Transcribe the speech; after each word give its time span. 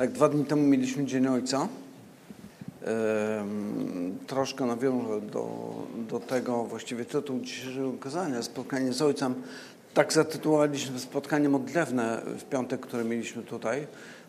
Tak, 0.00 0.12
dwa 0.12 0.28
dni 0.28 0.44
temu 0.44 0.62
mieliśmy 0.62 1.04
Dzień 1.04 1.26
Ojca. 1.26 1.68
Troszkę 4.26 4.66
nawiążę 4.66 5.20
do, 5.20 5.72
do 6.08 6.20
tego 6.20 6.64
właściwie 6.64 7.04
tytuł 7.04 7.40
dzisiejszego 7.40 7.92
kazania, 7.92 8.42
spotkanie 8.42 8.92
z 8.92 9.02
Ojcem. 9.02 9.34
Tak 9.94 10.12
zatytułowaliśmy 10.12 10.98
spotkanie 10.98 11.48
modlewne 11.48 12.22
w 12.38 12.44
piątek, 12.44 12.80
które 12.80 13.04
mieliśmy 13.04 13.42
tutaj. 13.42 13.86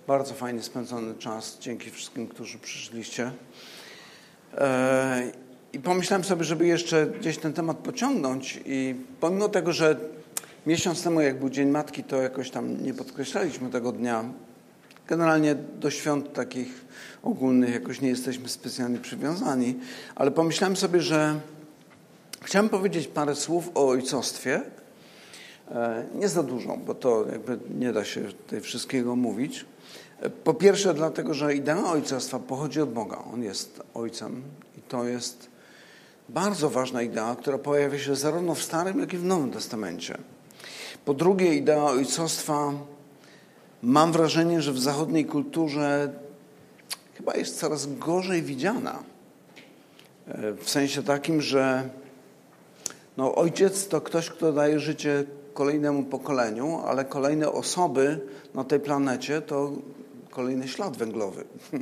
Bardzo 0.08 0.34
fajnie 0.34 0.62
spędzony 0.62 1.16
czas. 1.16 1.58
Dzięki 1.60 1.90
wszystkim, 1.90 2.28
którzy 2.28 2.60
przyszliście. 2.60 3.32
E, 4.58 5.32
I 5.74 5.80
pomyślałem 5.80 6.24
sobie, 6.24 6.44
żeby 6.44 6.68
jeszcze 6.68 7.08
gdzieś 7.08 7.38
ten 7.38 7.54
temat 7.54 7.78
pociągnąć 7.78 8.60
i 8.66 8.96
pomimo 9.20 9.50
tego, 9.50 9.74
że 9.74 9.96
miesiąc 10.68 11.04
temu, 11.04 11.22
jak 11.22 11.40
był 11.40 11.50
Dzień 11.50 11.70
Matki, 11.70 12.04
to 12.04 12.22
jakoś 12.22 12.50
tam 12.50 12.84
nie 12.84 12.94
podkreślaliśmy 12.94 13.70
tego 13.70 13.92
dnia. 13.92 14.24
Generalnie 15.12 15.56
do 15.56 15.92
świąt 15.92 16.34
takich 16.34 16.86
ogólnych 17.24 17.74
jakoś 17.74 18.02
nie 18.02 18.10
jesteśmy 18.10 18.50
specjalnie 18.50 19.00
przywiązani, 19.00 19.76
ale 20.16 20.32
pomyślałem 20.32 20.76
sobie, 20.76 21.02
że 21.02 21.40
chciałem 22.42 22.70
powiedzieć 22.70 23.08
parę 23.08 23.36
słów 23.36 23.70
o 23.76 23.90
ojcostwie. 23.90 24.62
E, 25.72 26.06
nie 26.16 26.30
za 26.30 26.44
dużo, 26.44 26.78
bo 26.78 26.96
to 26.96 27.26
jakby 27.32 27.60
nie 27.80 27.94
da 27.94 28.06
się 28.06 28.22
tutaj 28.22 28.62
wszystkiego 28.62 29.16
mówić. 29.16 29.66
E, 30.22 30.30
po 30.30 30.54
pierwsze, 30.54 30.94
dlatego, 30.94 31.34
że 31.34 31.56
idea 31.56 31.86
ojcostwa 31.86 32.40
pochodzi 32.40 32.82
od 32.82 32.94
Boga. 32.94 33.24
On 33.34 33.44
jest 33.44 33.82
ojcem 33.94 34.42
i 34.78 34.82
to 34.82 35.06
jest 35.06 35.50
bardzo 36.30 36.70
ważna 36.70 37.02
idea, 37.02 37.36
która 37.40 37.58
pojawia 37.58 38.00
się 38.00 38.16
zarówno 38.16 38.56
w 38.56 38.62
Starym, 38.64 39.00
jak 39.00 39.14
i 39.14 39.18
w 39.18 39.26
Nowym 39.26 39.52
Testamencie. 39.52 40.18
Po 41.06 41.14
drugie, 41.14 41.56
idea 41.56 41.84
ojcostwa, 41.84 42.74
mam 43.84 44.12
wrażenie, 44.12 44.62
że 44.62 44.72
w 44.72 44.80
zachodniej 44.80 45.26
kulturze 45.26 46.14
chyba 47.18 47.36
jest 47.36 47.60
coraz 47.60 47.86
gorzej 47.96 48.42
widziana. 48.42 49.04
E, 50.28 50.54
w 50.54 50.70
sensie 50.70 51.04
takim, 51.04 51.42
że 51.42 51.90
no, 53.18 53.36
ojciec 53.36 53.88
to 53.88 54.02
ktoś, 54.02 54.30
kto 54.30 54.54
daje 54.54 54.80
życie 54.80 55.24
kolejnemu 55.54 56.04
pokoleniu, 56.04 56.82
ale 56.86 57.06
kolejne 57.06 57.52
osoby 57.52 58.20
na 58.54 58.64
tej 58.64 58.80
planecie 58.80 59.42
to 59.42 59.72
kolejny 60.30 60.68
ślad 60.68 60.98
węglowy. 60.98 61.44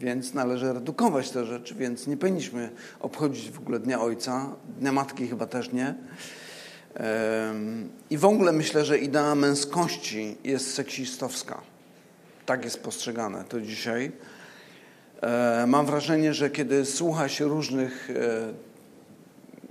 więc 0.00 0.34
należy 0.34 0.72
redukować 0.72 1.30
te 1.30 1.44
rzeczy, 1.44 1.74
więc 1.74 2.06
nie 2.06 2.16
powinniśmy 2.16 2.70
obchodzić 3.00 3.50
w 3.50 3.58
ogóle 3.58 3.78
Dnia 3.78 4.00
Ojca, 4.00 4.50
Dnia 4.80 4.92
Matki 4.92 5.28
chyba 5.28 5.46
też 5.46 5.72
nie. 5.72 5.94
I 8.10 8.18
w 8.18 8.24
ogóle 8.24 8.52
myślę, 8.52 8.84
że 8.84 8.98
idea 8.98 9.34
męskości 9.34 10.36
jest 10.44 10.74
seksistowska. 10.74 11.60
Tak 12.46 12.64
jest 12.64 12.82
postrzegane 12.82 13.44
to 13.44 13.60
dzisiaj. 13.60 14.12
Mam 15.66 15.86
wrażenie, 15.86 16.34
że 16.34 16.50
kiedy 16.50 16.84
słucha 16.84 17.28
się 17.28 17.44
różnych 17.44 18.10
e, 18.10 18.52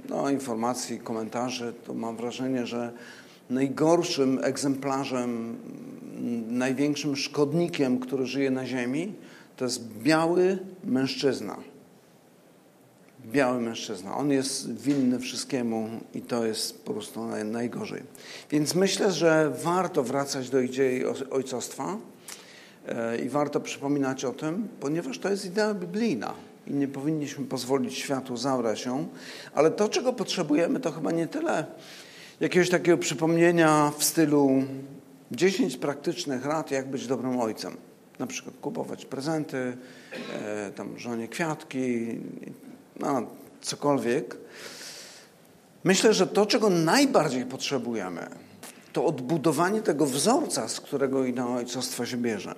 no, 0.09 0.29
informacji, 0.29 0.99
komentarzy, 0.99 1.73
to 1.85 1.93
mam 1.93 2.17
wrażenie, 2.17 2.65
że 2.65 2.91
najgorszym 3.49 4.39
egzemplarzem, 4.43 5.57
największym 6.47 7.15
szkodnikiem, 7.15 7.99
który 7.99 8.25
żyje 8.25 8.52
na 8.52 8.65
Ziemi, 8.65 9.13
to 9.55 9.65
jest 9.65 9.87
biały 9.87 10.59
mężczyzna 10.83 11.57
biały 13.31 13.61
mężczyzna. 13.61 14.17
On 14.17 14.31
jest 14.31 14.81
winny 14.81 15.20
wszystkiemu 15.20 15.89
i 16.14 16.22
to 16.22 16.45
jest 16.45 16.86
po 16.86 16.94
prostu 16.94 17.25
najgorzej. 17.45 18.03
Więc 18.52 18.75
myślę, 18.75 19.11
że 19.11 19.53
warto 19.64 20.03
wracać 20.03 20.50
do 20.50 20.59
idei 20.59 21.03
ojcostwa 21.31 21.98
e, 22.88 23.17
i 23.17 23.30
warto 23.30 23.59
przypominać 23.59 24.25
o 24.25 24.31
tym, 24.31 24.67
ponieważ 24.80 25.20
to 25.20 25.30
jest 25.30 25.45
idea 25.45 25.73
biblijna 25.73 26.33
i 26.67 26.73
nie 26.73 26.88
powinniśmy 26.88 27.45
pozwolić 27.45 27.98
światu 27.98 28.38
zabrać 28.38 28.86
ją. 28.86 29.08
Ale 29.53 29.72
to, 29.72 29.89
czego 29.89 30.14
potrzebujemy, 30.14 30.80
to 30.80 30.92
chyba 30.92 31.11
nie 31.11 31.28
tyle 31.28 31.66
jakiegoś 32.39 32.70
takiego 32.70 32.98
przypomnienia 32.98 33.92
w 33.98 34.04
stylu 34.04 34.64
10 35.32 35.77
praktycznych 35.77 36.45
rad, 36.45 36.71
jak 36.71 36.87
być 36.89 37.08
dobrym 37.08 37.39
ojcem. 37.39 37.77
Na 38.20 38.27
przykład 38.27 38.55
kupować 38.61 39.05
prezenty, 39.05 39.77
e, 40.33 40.71
tam 40.71 40.99
żonie 40.99 41.27
kwiatki, 41.27 42.08
no, 42.99 43.21
cokolwiek. 43.61 44.37
Myślę, 45.83 46.13
że 46.13 46.27
to, 46.27 46.45
czego 46.45 46.69
najbardziej 46.69 47.45
potrzebujemy, 47.45 48.30
to 48.93 49.05
odbudowanie 49.05 49.81
tego 49.81 50.05
wzorca, 50.05 50.67
z 50.67 50.80
którego 50.80 51.25
idea 51.25 51.47
ojcostwa 51.47 52.05
się 52.05 52.17
bierze. 52.17 52.55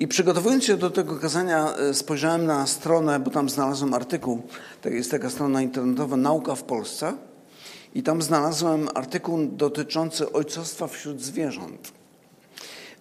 I 0.00 0.08
przygotowując 0.08 0.64
się 0.64 0.76
do 0.76 0.90
tego 0.90 1.16
kazania, 1.16 1.74
e, 1.74 1.94
spojrzałem 1.94 2.46
na 2.46 2.66
stronę, 2.66 3.20
bo 3.20 3.30
tam 3.30 3.48
znalazłem 3.48 3.94
artykuł, 3.94 4.42
jest 4.84 5.10
taka 5.10 5.30
strona 5.30 5.62
internetowa 5.62 6.16
Nauka 6.16 6.54
w 6.54 6.62
Polsce 6.62 7.14
i 7.94 8.02
tam 8.02 8.22
znalazłem 8.22 8.88
artykuł 8.94 9.38
dotyczący 9.46 10.32
ojcostwa 10.32 10.86
wśród 10.86 11.22
zwierząt. 11.22 11.97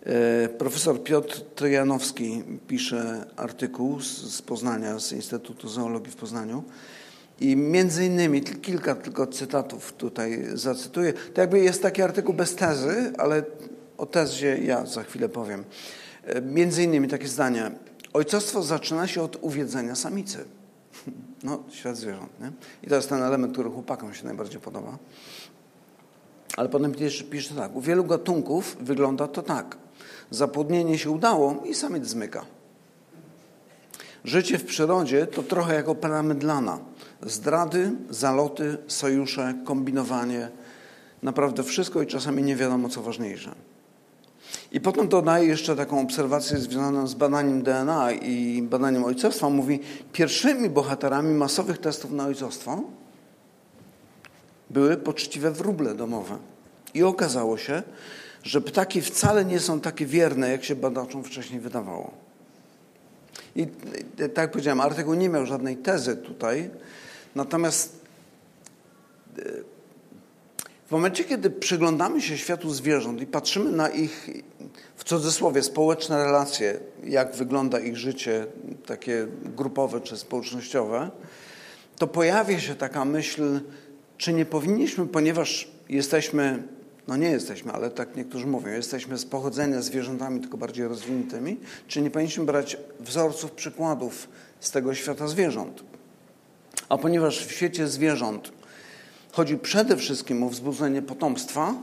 E, 0.08 0.50
profesor 0.50 1.04
Piotr 1.04 1.42
Trojanowski 1.42 2.44
pisze 2.68 3.26
artykuł 3.36 4.02
z, 4.02 4.42
Poznania, 4.42 5.00
z 5.00 5.12
Instytutu 5.12 5.70
Zoologii 5.70 6.12
w 6.12 6.16
Poznaniu. 6.16 6.64
I 7.40 7.56
między 7.56 8.06
innymi, 8.06 8.42
kilka 8.42 8.96
tylko 8.96 9.28
cytatów 9.28 9.94
tutaj 9.94 10.44
zacytuję. 10.54 11.14
To 11.14 11.42
jakby 11.42 11.60
jest 11.60 11.82
taki 11.82 12.02
artykuł 12.02 12.34
bez 12.34 12.56
tezy, 12.56 13.14
ale 13.18 13.44
o 13.98 14.06
tezie 14.06 14.58
ja 14.58 14.86
za 14.86 15.04
chwilę 15.04 15.30
powiem. 15.30 15.64
E, 16.24 16.42
między 16.42 16.84
innymi 16.84 17.08
takie 17.08 17.28
zdanie. 17.28 17.72
Ojcostwo 18.14 18.64
zaczyna 18.64 19.08
się 19.08 19.22
od 19.22 19.38
uwiedzenia 19.42 19.96
samicy. 19.96 20.46
No, 21.44 21.64
świat 21.70 21.98
zwierząt, 21.98 22.40
nie? 22.40 22.52
I 22.84 22.88
to 22.88 22.96
jest 22.96 23.10
ten 23.10 23.24
element, 23.24 23.54
który 23.54 23.70
chłopakom 23.70 24.14
się 24.14 24.26
najbardziej 24.26 24.62
podoba. 24.62 24.98
Ale 26.58 26.70
potem 26.70 26.92
pisze, 26.92 27.24
pisze 27.24 27.56
tak. 27.56 27.76
U 27.76 27.82
wielu 27.82 28.04
gatunków 28.04 28.78
wygląda 28.82 29.28
to 29.28 29.42
tak. 29.42 29.78
Zapłodnienie 30.32 30.98
się 30.98 31.12
udało 31.12 31.64
i 31.66 31.74
samiec 31.74 32.08
zmyka. 32.08 32.46
Życie 34.24 34.58
w 34.58 34.66
przyrodzie 34.66 35.28
to 35.28 35.44
trochę 35.44 35.76
jak 35.76 35.90
opera 35.90 36.24
mydlana. 36.24 36.80
Zdrady, 37.22 37.92
zaloty, 38.10 38.78
sojusze, 38.88 39.54
kombinowanie. 39.66 40.50
Naprawdę 41.24 41.64
wszystko 41.64 42.02
i 42.02 42.08
czasami 42.08 42.44
nie 42.44 42.56
wiadomo, 42.56 42.90
co 42.90 43.02
ważniejsze. 43.02 43.56
I 44.72 44.82
potem 44.82 45.08
dodaje 45.08 45.48
jeszcze 45.48 45.76
taką 45.76 46.02
obserwację 46.02 46.58
związaną 46.58 47.08
z 47.08 47.14
badaniem 47.14 47.64
DNA 47.64 48.12
i 48.12 48.62
badaniem 48.62 49.04
ojcostwa. 49.04 49.50
Mówi, 49.50 49.80
pierwszymi 50.14 50.70
bohaterami 50.70 51.34
masowych 51.34 51.78
testów 51.78 52.12
na 52.12 52.26
ojcostwo 52.26 52.82
były 54.70 54.98
poczciwe 54.98 55.52
wróble 55.52 55.96
domowe. 55.96 56.38
I 56.94 57.04
okazało 57.04 57.58
się, 57.58 57.84
że 58.44 58.62
ptaki 58.62 59.02
wcale 59.02 59.46
nie 59.46 59.60
są 59.60 59.80
takie 59.80 60.06
wierne, 60.06 60.52
jak 60.52 60.64
się 60.64 60.76
badaczom 60.76 61.24
wcześniej 61.24 61.60
wydawało. 61.60 62.12
I 63.56 63.68
tak 64.18 64.38
jak 64.38 64.52
powiedziałem, 64.52 64.82
artykuł 64.82 65.14
nie 65.14 65.30
miał 65.30 65.46
żadnej 65.46 65.78
tezy 65.78 66.18
tutaj, 66.18 66.70
natomiast 67.36 68.00
e, 69.40 69.42
w 70.88 70.92
momencie, 70.92 71.24
kiedy 71.24 71.50
przyglądamy 71.50 72.22
się 72.22 72.38
światu 72.38 72.70
zwierząt 72.70 73.22
i 73.22 73.26
patrzymy 73.26 73.72
na 73.72 73.90
ich, 73.90 74.30
w 74.96 75.04
cudzysłowie, 75.04 75.64
społeczne 75.64 76.24
relacje, 76.24 76.80
jak 77.04 77.36
wygląda 77.36 77.80
ich 77.80 77.98
życie, 77.98 78.46
takie 78.86 79.28
grupowe 79.56 80.02
czy 80.02 80.18
społecznościowe, 80.18 81.12
to 81.98 82.08
pojawia 82.08 82.60
się 82.60 82.76
taka 82.76 83.06
myśl, 83.06 83.60
czy 84.18 84.34
nie 84.34 84.46
powinniśmy, 84.46 85.08
ponieważ 85.08 85.72
jesteśmy 85.90 86.64
no 87.08 87.18
nie 87.18 87.30
jesteśmy, 87.30 87.72
ale 87.72 87.90
tak 87.90 88.16
niektórzy 88.16 88.48
mówią, 88.48 88.68
jesteśmy 88.72 89.18
z 89.18 89.26
pochodzenia 89.26 89.82
zwierzętami, 89.82 90.42
tylko 90.42 90.58
bardziej 90.58 90.88
rozwiniętymi, 90.88 91.58
czy 91.88 92.02
nie 92.02 92.12
powinniśmy 92.12 92.46
brać 92.46 92.78
wzorców, 93.00 93.52
przykładów 93.52 94.28
z 94.60 94.72
tego 94.72 94.96
świata 94.96 95.28
zwierząt. 95.28 95.84
A 96.90 96.98
ponieważ 96.98 97.46
w 97.46 97.52
świecie 97.52 97.88
zwierząt 97.88 98.52
chodzi 99.32 99.58
przede 99.58 99.98
wszystkim 99.98 100.44
o 100.44 100.50
wzbudzenie 100.50 101.02
potomstwa, 101.02 101.74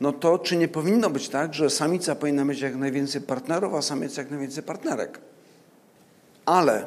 no 0.00 0.12
to 0.12 0.38
czy 0.38 0.56
nie 0.56 0.68
powinno 0.68 1.10
być 1.10 1.28
tak, 1.28 1.54
że 1.54 1.70
samica 1.70 2.14
powinna 2.14 2.44
mieć 2.44 2.60
jak 2.60 2.76
najwięcej 2.76 3.20
partnerów, 3.20 3.74
a 3.74 3.82
samiec 3.82 4.16
jak 4.16 4.30
najwięcej 4.30 4.62
partnerek? 4.62 5.20
Ale 6.46 6.86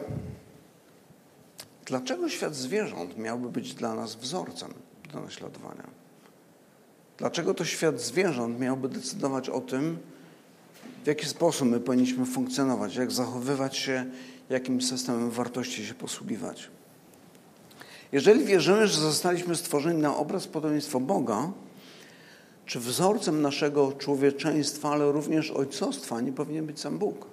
dlaczego 1.86 2.30
świat 2.30 2.56
zwierząt 2.56 3.18
miałby 3.18 3.50
być 3.50 3.74
dla 3.74 3.96
nas 3.96 4.16
wzorcem 4.16 4.74
do 5.14 5.20
naśladowania? 5.22 5.97
Dlaczego 7.18 7.54
to 7.54 7.66
świat 7.66 8.02
zwierząt 8.02 8.60
miałby 8.60 8.90
decydować 8.90 9.50
o 9.50 9.62
tym, 9.62 9.98
w 11.04 11.08
jaki 11.08 11.26
sposób 11.26 11.68
my 11.68 11.80
powinniśmy 11.80 12.26
funkcjonować, 12.26 12.96
jak 12.96 13.12
zachowywać 13.12 13.78
się, 13.78 14.06
jakim 14.50 14.82
systemem 14.82 15.32
wartości 15.32 15.86
się 15.86 15.94
posługiwać? 15.94 16.70
Jeżeli 18.12 18.46
wierzymy, 18.46 18.88
że 18.88 19.02
zostaliśmy 19.02 19.56
stworzeni 19.56 20.02
na 20.02 20.18
obraz 20.18 20.48
podobieństwo 20.48 21.00
Boga, 21.00 21.52
czy 22.66 22.80
wzorcem 22.80 23.42
naszego 23.42 23.92
człowieczeństwa, 23.92 24.90
ale 24.90 25.12
również 25.12 25.52
ojcostwa 25.52 26.22
nie 26.22 26.32
powinien 26.32 26.66
być 26.66 26.80
sam 26.80 26.98
Bóg? 26.98 27.28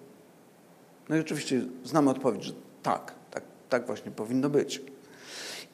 No 1.08 1.16
i 1.16 1.20
oczywiście 1.20 1.62
znamy 1.84 2.10
odpowiedź, 2.10 2.44
że 2.44 2.52
tak, 2.82 3.14
tak, 3.30 3.42
tak 3.68 3.86
właśnie 3.86 4.10
powinno 4.10 4.50
być. 4.50 4.80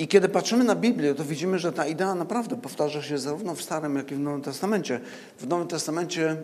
I 0.00 0.08
kiedy 0.08 0.28
patrzymy 0.28 0.64
na 0.64 0.74
Biblię, 0.74 1.14
to 1.14 1.24
widzimy, 1.24 1.58
że 1.58 1.72
ta 1.72 1.86
idea 1.86 2.14
naprawdę 2.14 2.56
powtarza 2.56 3.02
się 3.02 3.18
zarówno 3.18 3.54
w 3.54 3.62
Starym, 3.62 3.96
jak 3.96 4.12
i 4.12 4.14
w 4.14 4.18
Nowym 4.18 4.42
Testamencie. 4.42 5.00
W 5.38 5.46
Nowym 5.46 5.68
Testamencie 5.68 6.36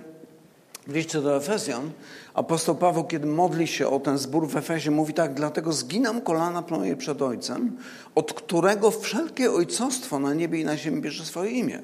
w 0.87 0.95
liście 0.95 1.21
do 1.21 1.37
Efezjan 1.37 1.91
apostoł 2.35 2.75
Paweł, 2.75 3.05
kiedy 3.05 3.27
modli 3.27 3.67
się 3.67 3.89
o 3.89 4.01
ten 4.01 4.19
zbór 4.19 4.49
w 4.49 4.57
Efezie, 4.57 4.91
mówi 4.91 5.15
tak, 5.15 5.35
dlatego 5.35 5.73
zginam 5.73 6.21
kolana 6.21 6.65
moje 6.71 6.97
przed 6.97 7.23
Ojcem, 7.23 7.77
od 8.15 8.33
którego 8.33 8.91
wszelkie 8.91 9.53
ojcostwo 9.53 10.19
na 10.19 10.35
niebie 10.35 10.61
i 10.61 10.65
na 10.65 10.77
ziemi 10.77 11.01
bierze 11.01 11.25
swoje 11.25 11.51
imię. 11.51 11.81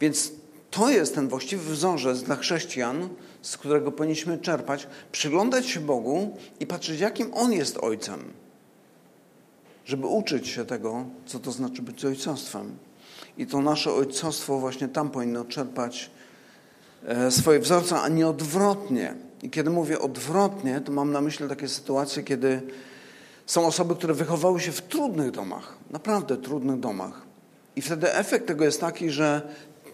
Więc 0.00 0.32
to 0.70 0.90
jest 0.90 1.14
ten 1.14 1.28
właściwy 1.28 1.72
wzorzec 1.72 2.22
dla 2.22 2.36
chrześcijan, 2.36 3.08
z 3.42 3.56
którego 3.56 3.92
powinniśmy 3.92 4.38
czerpać, 4.38 4.86
przyglądać 5.12 5.66
się 5.66 5.80
Bogu 5.80 6.36
i 6.60 6.66
patrzeć, 6.66 7.00
jakim 7.00 7.34
On 7.34 7.52
jest 7.52 7.78
Ojcem, 7.78 8.20
żeby 9.86 10.06
uczyć 10.06 10.48
się 10.48 10.64
tego, 10.64 11.04
co 11.26 11.38
to 11.38 11.52
znaczy 11.52 11.82
być 11.82 12.04
ojcostwem. 12.04 12.76
I 13.38 13.46
to 13.46 13.60
nasze 13.60 13.92
ojcostwo 13.92 14.58
właśnie 14.58 14.88
tam 14.88 15.10
powinno 15.10 15.44
czerpać 15.44 16.10
e, 17.06 17.30
swoje 17.30 17.58
wzorce, 17.58 18.00
a 18.00 18.08
nie 18.08 18.28
odwrotnie. 18.28 19.14
I 19.42 19.50
kiedy 19.50 19.70
mówię 19.70 19.98
odwrotnie, 19.98 20.80
to 20.80 20.92
mam 20.92 21.12
na 21.12 21.20
myśli 21.20 21.48
takie 21.48 21.68
sytuacje, 21.68 22.22
kiedy 22.22 22.62
są 23.46 23.66
osoby, 23.66 23.94
które 23.94 24.14
wychowały 24.14 24.60
się 24.60 24.72
w 24.72 24.82
trudnych 24.82 25.30
domach, 25.30 25.74
naprawdę 25.90 26.36
trudnych 26.36 26.80
domach. 26.80 27.22
I 27.76 27.82
wtedy 27.82 28.14
efekt 28.14 28.46
tego 28.46 28.64
jest 28.64 28.80
taki, 28.80 29.10
że 29.10 29.42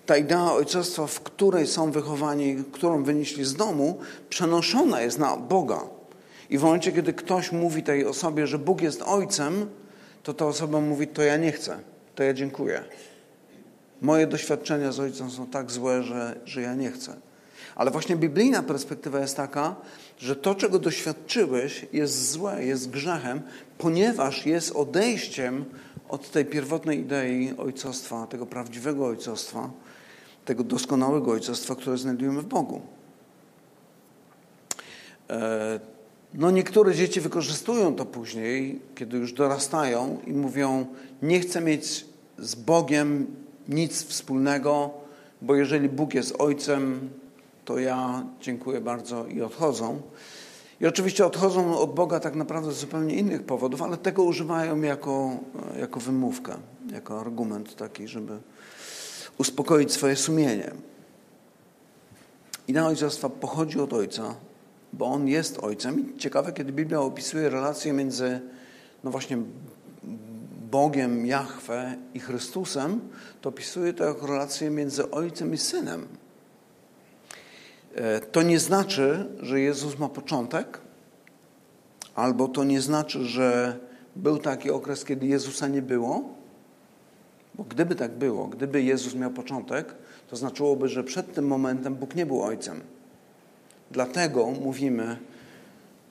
ta 0.07 0.17
idea 0.17 0.53
ojcostwa, 0.53 1.07
w 1.07 1.21
której 1.21 1.67
są 1.67 1.91
wychowani, 1.91 2.65
którą 2.73 3.05
wynieśli 3.05 3.45
z 3.45 3.55
domu, 3.55 3.99
przenoszona 4.29 5.01
jest 5.01 5.19
na 5.19 5.37
Boga. 5.37 5.81
I 6.51 6.59
w 6.59 6.63
momencie, 6.63 6.93
kiedy 6.93 7.13
ktoś 7.13 7.53
mówi 7.53 7.83
tej 7.83 8.07
osobie, 8.07 8.47
że 8.47 8.59
Bóg 8.59 8.83
jest 8.83 9.03
ojcem, 9.03 9.67
to 10.23 10.35
ta 10.35 10.47
osoba 10.47 10.81
mówi, 10.81 11.07
to 11.07 11.23
ja 11.23 11.37
nie 11.37 11.53
chcę, 11.53 11.79
to 12.15 12.23
ja 12.23 12.35
dziękuję. 12.35 12.85
Moje 14.01 14.27
doświadczenia 14.27 14.93
z 14.93 15.01
ojcem 15.01 15.31
są 15.31 15.47
tak 15.47 15.71
złe, 15.71 16.03
że, 16.03 16.41
że 16.45 16.63
ja 16.63 16.75
nie 16.75 16.91
chcę. 16.91 17.17
Ale 17.75 17.91
właśnie 17.91 18.17
biblijna 18.17 18.63
perspektywa 18.63 19.21
jest 19.21 19.37
taka, 19.37 19.77
że 20.19 20.37
to, 20.37 20.55
czego 20.55 20.79
doświadczyłeś, 20.79 21.87
jest 21.93 22.31
złe, 22.31 22.65
jest 22.65 22.91
grzechem, 22.91 23.41
ponieważ 23.79 24.47
jest 24.47 24.71
odejściem 24.77 25.65
od 26.09 26.31
tej 26.31 26.45
pierwotnej 26.45 26.99
idei 27.01 27.55
ojcostwa, 27.59 28.27
tego 28.27 28.47
prawdziwego 28.47 29.07
ojcostwa, 29.07 29.71
tego 30.45 30.65
doskonałego 30.65 31.31
ojcostwa, 31.31 31.75
które 31.75 31.99
znajdujemy 31.99 32.43
w 32.43 32.47
Bogu. 32.47 32.81
No 36.35 36.51
niektóre 36.51 36.95
dzieci 36.95 37.21
wykorzystują 37.21 37.95
to 37.95 38.05
później, 38.05 38.81
kiedy 38.95 39.17
już 39.17 39.33
dorastają 39.33 40.19
i 40.27 40.33
mówią, 40.33 40.87
nie 41.23 41.41
chcę 41.41 41.61
mieć 41.61 42.07
z 42.39 42.55
Bogiem 42.55 43.27
nic 43.69 44.05
wspólnego, 44.05 44.91
bo 45.43 45.55
jeżeli 45.55 45.89
Bóg 45.89 46.15
jest 46.15 46.35
ojcem, 46.39 47.11
to 47.65 47.79
ja 47.79 48.27
dziękuję 48.41 48.81
bardzo 48.81 49.27
i 49.27 49.43
odchodzą. 49.43 50.01
I 50.81 50.87
oczywiście 50.87 51.27
odchodzą 51.27 51.79
od 51.79 51.95
Boga 51.95 52.21
tak 52.21 52.35
naprawdę 52.35 52.73
z 52.73 52.79
zupełnie 52.79 53.15
innych 53.15 53.43
powodów, 53.43 53.83
ale 53.83 53.97
tego 53.97 54.23
używają 54.23 54.83
jako, 54.83 55.37
jako 55.79 56.01
wymówkę, 56.01 56.55
jako 56.93 57.21
argument 57.21 57.77
taki, 57.77 58.09
żeby 58.09 58.39
uspokoić 59.39 59.93
swoje 59.93 60.17
sumienie. 60.17 60.71
Idea 62.69 62.87
ojcostwa 62.87 63.29
pochodzi 63.29 63.81
od 63.81 63.93
Ojca, 63.93 64.35
bo 64.93 65.07
On 65.07 65.29
jest 65.29 65.59
Ojcem. 65.59 66.01
I 66.01 66.19
ciekawe, 66.19 66.53
kiedy 66.53 66.73
Biblia 66.73 67.01
opisuje 67.01 67.51
relacje 67.51 67.93
między, 67.93 68.41
no 69.05 69.11
właśnie, 69.11 69.39
Bogiem, 70.71 71.27
Jahwe 71.27 71.97
i 72.15 72.21
Chrystusem, 72.21 73.01
to 73.41 73.49
opisuje 73.49 73.93
to 73.93 74.05
jako 74.05 74.27
relację 74.27 74.71
między 74.71 75.11
Ojcem 75.11 75.55
i 75.55 75.59
Synem. 75.59 76.07
E, 77.95 78.21
to 78.21 78.43
nie 78.43 78.59
znaczy, 78.59 79.29
że 79.41 79.61
Jezus 79.61 79.99
ma 79.99 80.09
początek, 80.09 80.81
albo 82.15 82.49
to 82.49 82.65
nie 82.65 82.81
znaczy, 82.81 83.25
że 83.25 83.79
był 84.17 84.39
taki 84.39 84.71
okres, 84.71 85.05
kiedy 85.05 85.27
Jezusa 85.27 85.69
nie 85.69 85.83
było, 85.83 86.35
bo 87.55 87.65
gdyby 87.65 87.95
tak 87.95 88.13
było, 88.13 88.47
gdyby 88.47 88.83
Jezus 88.83 89.15
miał 89.15 89.31
początek, 89.31 89.95
to 90.31 90.37
znaczyłoby, 90.37 90.89
że 90.89 91.05
przed 91.05 91.35
tym 91.35 91.47
momentem 91.47 91.95
Bóg 91.95 92.15
nie 92.15 92.27
był 92.27 92.43
Ojcem. 92.43 92.81
Dlatego 93.93 94.47
mówimy 94.47 95.17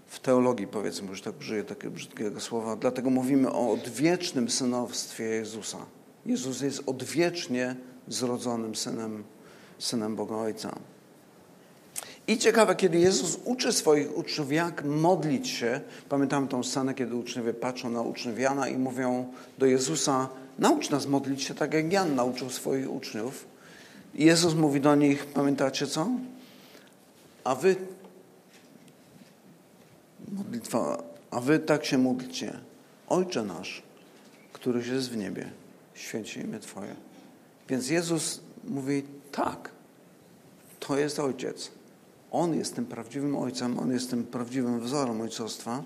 w 0.07 0.19
teologii, 0.19 0.68
powiedzmy, 0.68 1.10
już 1.10 1.22
tak 1.22 1.39
użyję 1.39 1.63
takiego 1.63 1.94
brzydkiego 1.94 2.39
słowa, 2.39 2.75
dlatego 2.75 3.10
mówimy 3.10 3.51
o 3.51 3.72
odwiecznym 3.72 4.50
synowstwie 4.50 5.24
Jezusa. 5.24 5.78
Jezus 6.25 6.62
jest 6.62 6.83
odwiecznie 6.86 7.75
zrodzonym 8.07 8.75
synem, 8.75 9.24
synem 9.80 10.16
Boga 10.16 10.36
Ojca. 10.36 10.75
I 12.28 12.38
ciekawe, 12.38 12.75
kiedy 12.75 13.00
Jezus 13.00 13.39
uczy 13.45 13.74
swoich 13.74 14.18
uczniów, 14.18 14.51
jak 14.51 14.86
modlić 14.86 15.50
się. 15.50 15.81
Pamiętam 16.10 16.48
tą 16.48 16.63
scenę, 16.63 16.94
kiedy 16.94 17.16
uczniowie 17.16 17.54
patrzą 17.54 17.89
na 17.89 18.01
uczniów 18.01 18.39
Jana 18.39 18.68
i 18.68 18.77
mówią 18.77 19.34
do 19.57 19.66
Jezusa, 19.66 20.30
naucz 20.60 20.89
nas 20.89 21.07
modlić 21.07 21.44
się 21.44 21.54
tak, 21.54 21.74
jak 21.74 21.94
Jan 21.94 22.16
nauczył 22.16 22.50
swoich 22.50 22.92
uczniów. 22.92 23.45
I 24.16 24.25
Jezus 24.25 24.56
mówi 24.56 24.81
do 24.81 24.95
nich, 24.95 25.25
pamiętacie 25.25 25.88
co? 25.88 26.07
A 27.44 27.56
wy, 27.56 27.76
modlitwa, 30.32 31.04
a 31.32 31.40
wy 31.40 31.60
tak 31.60 31.86
się 31.86 31.98
módlcie. 31.98 32.60
Ojcze 33.08 33.44
nasz, 33.44 33.84
któryś 34.54 34.88
jest 34.88 35.10
w 35.10 35.18
niebie, 35.18 35.52
święci 35.94 36.40
imię 36.40 36.60
Twoje. 36.60 36.96
Więc 37.70 37.90
Jezus 37.90 38.42
mówi, 38.64 39.04
tak, 39.32 39.72
to 40.80 40.98
jest 40.98 41.20
Ojciec. 41.20 41.72
On 42.32 42.54
jest 42.54 42.76
tym 42.76 42.86
prawdziwym 42.86 43.36
ojcem, 43.36 43.80
on 43.80 43.92
jest 43.92 44.10
tym 44.10 44.24
prawdziwym 44.24 44.80
wzorem 44.80 45.22
ojcostwa 45.22 45.84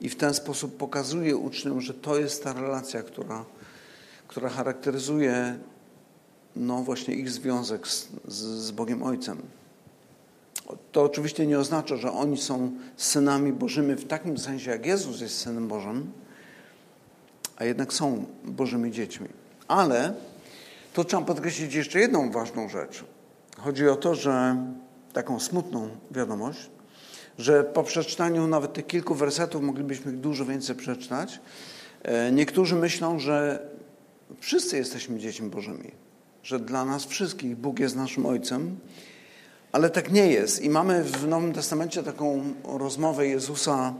i 0.00 0.08
w 0.08 0.16
ten 0.16 0.34
sposób 0.34 0.76
pokazuje 0.76 1.36
uczniom, 1.36 1.80
że 1.80 1.94
to 1.94 2.18
jest 2.18 2.44
ta 2.44 2.52
relacja, 2.52 3.02
która, 3.02 3.44
która 4.28 4.48
charakteryzuje 4.48 5.58
no 6.56 6.82
właśnie 6.82 7.14
ich 7.14 7.30
związek 7.30 7.88
z, 7.88 8.08
z 8.28 8.70
Bogiem 8.70 9.02
Ojcem. 9.02 9.42
To 10.92 11.02
oczywiście 11.02 11.46
nie 11.46 11.58
oznacza, 11.58 11.96
że 11.96 12.12
oni 12.12 12.38
są 12.38 12.72
synami 12.96 13.52
Bożymi 13.52 13.94
w 13.94 14.06
takim 14.06 14.38
sensie, 14.38 14.70
jak 14.70 14.86
Jezus 14.86 15.20
jest 15.20 15.38
synem 15.38 15.68
Bożym, 15.68 16.12
a 17.56 17.64
jednak 17.64 17.92
są 17.92 18.24
Bożymi 18.44 18.90
dziećmi. 18.92 19.28
Ale 19.68 20.14
to 20.92 21.04
trzeba 21.04 21.22
podkreślić 21.22 21.74
jeszcze 21.74 22.00
jedną 22.00 22.30
ważną 22.30 22.68
rzecz. 22.68 23.04
Chodzi 23.58 23.88
o 23.88 23.96
to, 23.96 24.14
że 24.14 24.56
taką 25.12 25.40
smutną 25.40 25.88
wiadomość, 26.10 26.70
że 27.38 27.64
po 27.64 27.82
przeczytaniu 27.82 28.46
nawet 28.46 28.72
tych 28.72 28.86
kilku 28.86 29.14
wersetów 29.14 29.62
moglibyśmy 29.62 30.12
dużo 30.12 30.44
więcej 30.44 30.76
przeczytać. 30.76 31.40
E, 32.02 32.32
niektórzy 32.32 32.76
myślą, 32.76 33.18
że 33.18 33.66
wszyscy 34.40 34.76
jesteśmy 34.76 35.18
dziećmi 35.18 35.50
Bożymi, 35.50 35.90
że 36.42 36.60
dla 36.60 36.84
nas 36.84 37.04
wszystkich 37.04 37.56
Bóg 37.56 37.78
jest 37.78 37.96
naszym 37.96 38.26
Ojcem, 38.26 38.76
ale 39.72 39.90
tak 39.90 40.12
nie 40.12 40.26
jest. 40.26 40.62
I 40.62 40.70
mamy 40.70 41.04
w 41.04 41.28
Nowym 41.28 41.52
Testamencie 41.52 42.02
taką 42.02 42.42
rozmowę 42.64 43.26
Jezusa 43.26 43.94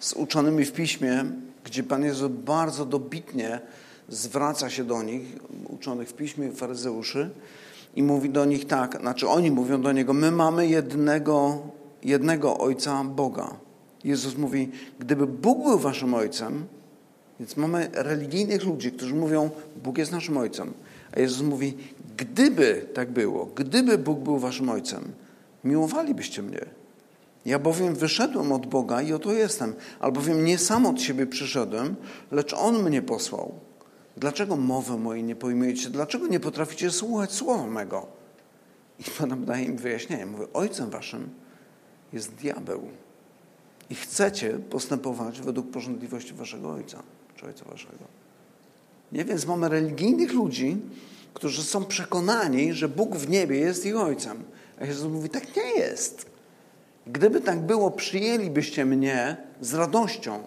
z 0.00 0.12
uczonymi 0.12 0.64
w 0.64 0.72
piśmie, 0.72 1.24
gdzie 1.64 1.82
Pan 1.82 2.04
Jezus 2.04 2.30
bardzo 2.30 2.84
dobitnie 2.84 3.60
zwraca 4.08 4.70
się 4.70 4.84
do 4.84 5.02
nich, 5.02 5.22
uczonych 5.68 6.08
w 6.08 6.12
piśmie, 6.12 6.52
faryzeuszy, 6.52 7.30
i 7.96 8.02
mówi 8.02 8.30
do 8.30 8.44
nich 8.44 8.66
tak, 8.66 9.00
znaczy 9.00 9.28
oni 9.28 9.50
mówią 9.50 9.82
do 9.82 9.92
Niego, 9.92 10.12
my 10.12 10.30
mamy 10.30 10.66
jednego, 10.66 11.58
jednego 12.02 12.58
Ojca 12.58 13.04
Boga. 13.04 13.56
Jezus 14.04 14.36
mówi, 14.36 14.70
gdyby 14.98 15.26
Bóg 15.26 15.62
był 15.62 15.78
waszym 15.78 16.14
Ojcem, 16.14 16.64
więc 17.40 17.56
mamy 17.56 17.90
religijnych 17.92 18.64
ludzi, 18.64 18.92
którzy 18.92 19.14
mówią, 19.14 19.50
Bóg 19.82 19.98
jest 19.98 20.12
naszym 20.12 20.36
Ojcem. 20.36 20.72
A 21.16 21.20
Jezus 21.20 21.42
mówi, 21.42 21.76
gdyby 22.16 22.88
tak 22.94 23.10
było, 23.10 23.46
gdyby 23.46 23.98
Bóg 23.98 24.18
był 24.18 24.38
waszym 24.38 24.68
Ojcem, 24.68 25.12
miłowalibyście 25.64 26.42
mnie. 26.42 26.60
Ja 27.46 27.58
bowiem 27.58 27.94
wyszedłem 27.94 28.52
od 28.52 28.66
Boga 28.66 29.02
i 29.02 29.12
oto 29.12 29.32
jestem. 29.32 29.74
Albowiem 30.00 30.44
nie 30.44 30.58
sam 30.58 30.86
od 30.86 31.00
siebie 31.00 31.26
przyszedłem, 31.26 31.96
lecz 32.30 32.54
On 32.54 32.82
mnie 32.82 33.02
posłał. 33.02 33.54
Dlaczego 34.16 34.56
mowy 34.56 34.98
mojej 34.98 35.24
nie 35.24 35.36
pojmujecie? 35.36 35.90
Dlaczego 35.90 36.26
nie 36.26 36.40
potraficie 36.40 36.90
słuchać 36.90 37.32
słowa 37.32 37.66
mego? 37.66 38.06
I 38.98 39.04
Pan 39.18 39.44
daje 39.44 39.64
im 39.64 39.76
wyjaśnienie. 39.76 40.26
Mówi, 40.26 40.44
ojcem 40.52 40.90
waszym 40.90 41.30
jest 42.12 42.34
diabeł. 42.34 42.88
I 43.90 43.94
chcecie 43.94 44.58
postępować 44.70 45.40
według 45.40 45.70
porządliwości 45.70 46.34
waszego 46.34 46.70
ojca, 46.70 47.02
czy 47.36 47.46
ojca 47.46 47.64
waszego. 47.64 48.25
Nie, 49.12 49.24
więc 49.24 49.46
mamy 49.46 49.68
religijnych 49.68 50.32
ludzi, 50.32 50.76
którzy 51.34 51.62
są 51.62 51.84
przekonani, 51.84 52.72
że 52.72 52.88
Bóg 52.88 53.16
w 53.16 53.28
niebie 53.28 53.58
jest 53.58 53.86
ich 53.86 53.96
ojcem. 53.96 54.44
A 54.80 54.84
Jezus 54.84 55.12
mówi, 55.12 55.28
tak 55.28 55.56
nie 55.56 55.70
jest. 55.70 56.26
Gdyby 57.06 57.40
tak 57.40 57.60
było, 57.60 57.90
przyjęlibyście 57.90 58.84
mnie 58.84 59.36
z 59.60 59.74
radością. 59.74 60.42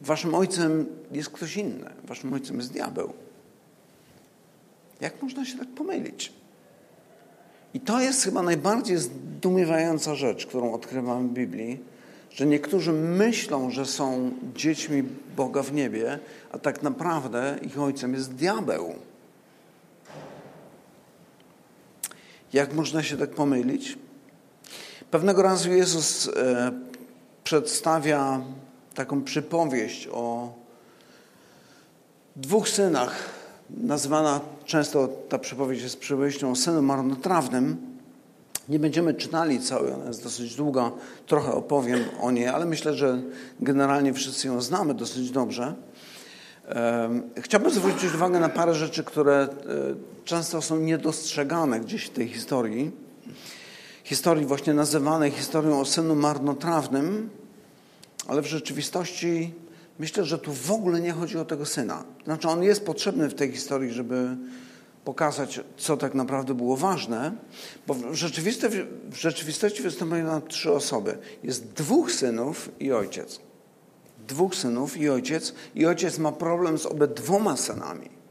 Waszym 0.00 0.34
ojcem 0.34 0.86
jest 1.12 1.30
ktoś 1.30 1.56
inny. 1.56 1.90
Waszym 2.04 2.32
ojcem 2.32 2.56
jest 2.56 2.72
diabeł. 2.72 3.12
Jak 5.00 5.22
można 5.22 5.44
się 5.44 5.58
tak 5.58 5.68
pomylić? 5.68 6.32
I 7.74 7.80
to 7.80 8.00
jest 8.00 8.22
chyba 8.22 8.42
najbardziej 8.42 8.98
zdumiewająca 8.98 10.14
rzecz, 10.14 10.46
którą 10.46 10.72
odkrywamy 10.72 11.28
w 11.28 11.32
Biblii, 11.32 11.80
że 12.34 12.46
niektórzy 12.46 12.92
myślą, 12.92 13.70
że 13.70 13.86
są 13.86 14.30
dziećmi 14.56 15.02
Boga 15.36 15.62
w 15.62 15.72
niebie, 15.72 16.18
a 16.52 16.58
tak 16.58 16.82
naprawdę 16.82 17.58
ich 17.62 17.80
ojcem 17.80 18.14
jest 18.14 18.34
diabeł. 18.34 18.94
Jak 22.52 22.74
można 22.74 23.02
się 23.02 23.16
tak 23.16 23.30
pomylić? 23.30 23.98
Pewnego 25.10 25.42
razu 25.42 25.72
Jezus 25.72 26.28
e, 26.28 26.72
przedstawia 27.44 28.40
taką 28.94 29.24
przypowieść 29.24 30.08
o 30.12 30.52
dwóch 32.36 32.68
synach. 32.68 33.30
Nazywana 33.70 34.40
często 34.64 35.08
ta 35.28 35.38
przypowieść 35.38 35.82
jest 35.82 35.98
przypowieścią 35.98 36.50
o 36.50 36.56
synu 36.56 36.82
marnotrawnym. 36.82 37.91
Nie 38.68 38.78
będziemy 38.78 39.14
czytali 39.14 39.60
całej, 39.60 39.92
ona 39.92 40.04
jest 40.04 40.22
dosyć 40.22 40.54
długa, 40.54 40.92
trochę 41.26 41.52
opowiem 41.52 42.04
o 42.20 42.30
niej, 42.30 42.46
ale 42.46 42.66
myślę, 42.66 42.94
że 42.94 43.22
generalnie 43.60 44.12
wszyscy 44.12 44.48
ją 44.48 44.60
znamy 44.60 44.94
dosyć 44.94 45.30
dobrze. 45.30 45.74
Chciałbym 47.36 47.70
zwrócić 47.70 48.14
uwagę 48.14 48.40
na 48.40 48.48
parę 48.48 48.74
rzeczy, 48.74 49.04
które 49.04 49.34
e, 49.34 49.48
często 50.24 50.62
są 50.62 50.78
niedostrzegane 50.78 51.80
gdzieś 51.80 52.04
w 52.04 52.10
tej 52.10 52.28
historii. 52.28 52.90
Historii 54.04 54.46
właśnie 54.46 54.74
nazywanej 54.74 55.30
historią 55.30 55.80
o 55.80 55.84
synu 55.84 56.14
marnotrawnym, 56.14 57.30
ale 58.28 58.42
w 58.42 58.46
rzeczywistości 58.46 59.54
myślę, 59.98 60.24
że 60.24 60.38
tu 60.38 60.52
w 60.52 60.70
ogóle 60.70 61.00
nie 61.00 61.12
chodzi 61.12 61.38
o 61.38 61.44
tego 61.44 61.66
syna. 61.66 62.04
Znaczy, 62.24 62.48
on 62.48 62.62
jest 62.62 62.86
potrzebny 62.86 63.28
w 63.28 63.34
tej 63.34 63.52
historii, 63.52 63.90
żeby 63.90 64.36
pokazać, 65.04 65.60
co 65.76 65.96
tak 65.96 66.14
naprawdę 66.14 66.54
było 66.54 66.76
ważne, 66.76 67.32
bo 67.86 67.94
w 67.94 68.14
rzeczywistości, 68.14 68.78
w 69.10 69.16
rzeczywistości 69.16 69.82
występują 69.82 70.26
nam 70.26 70.42
trzy 70.48 70.72
osoby. 70.72 71.18
Jest 71.42 71.72
dwóch 71.72 72.12
synów 72.12 72.68
i 72.80 72.92
ojciec. 72.92 73.40
Dwóch 74.28 74.54
synów 74.54 74.96
i 74.96 75.08
ojciec, 75.08 75.54
i 75.74 75.86
ojciec 75.86 76.18
ma 76.18 76.32
problem 76.32 76.78
z 76.78 76.86
obydwoma 76.86 77.56
synami. 77.56 78.22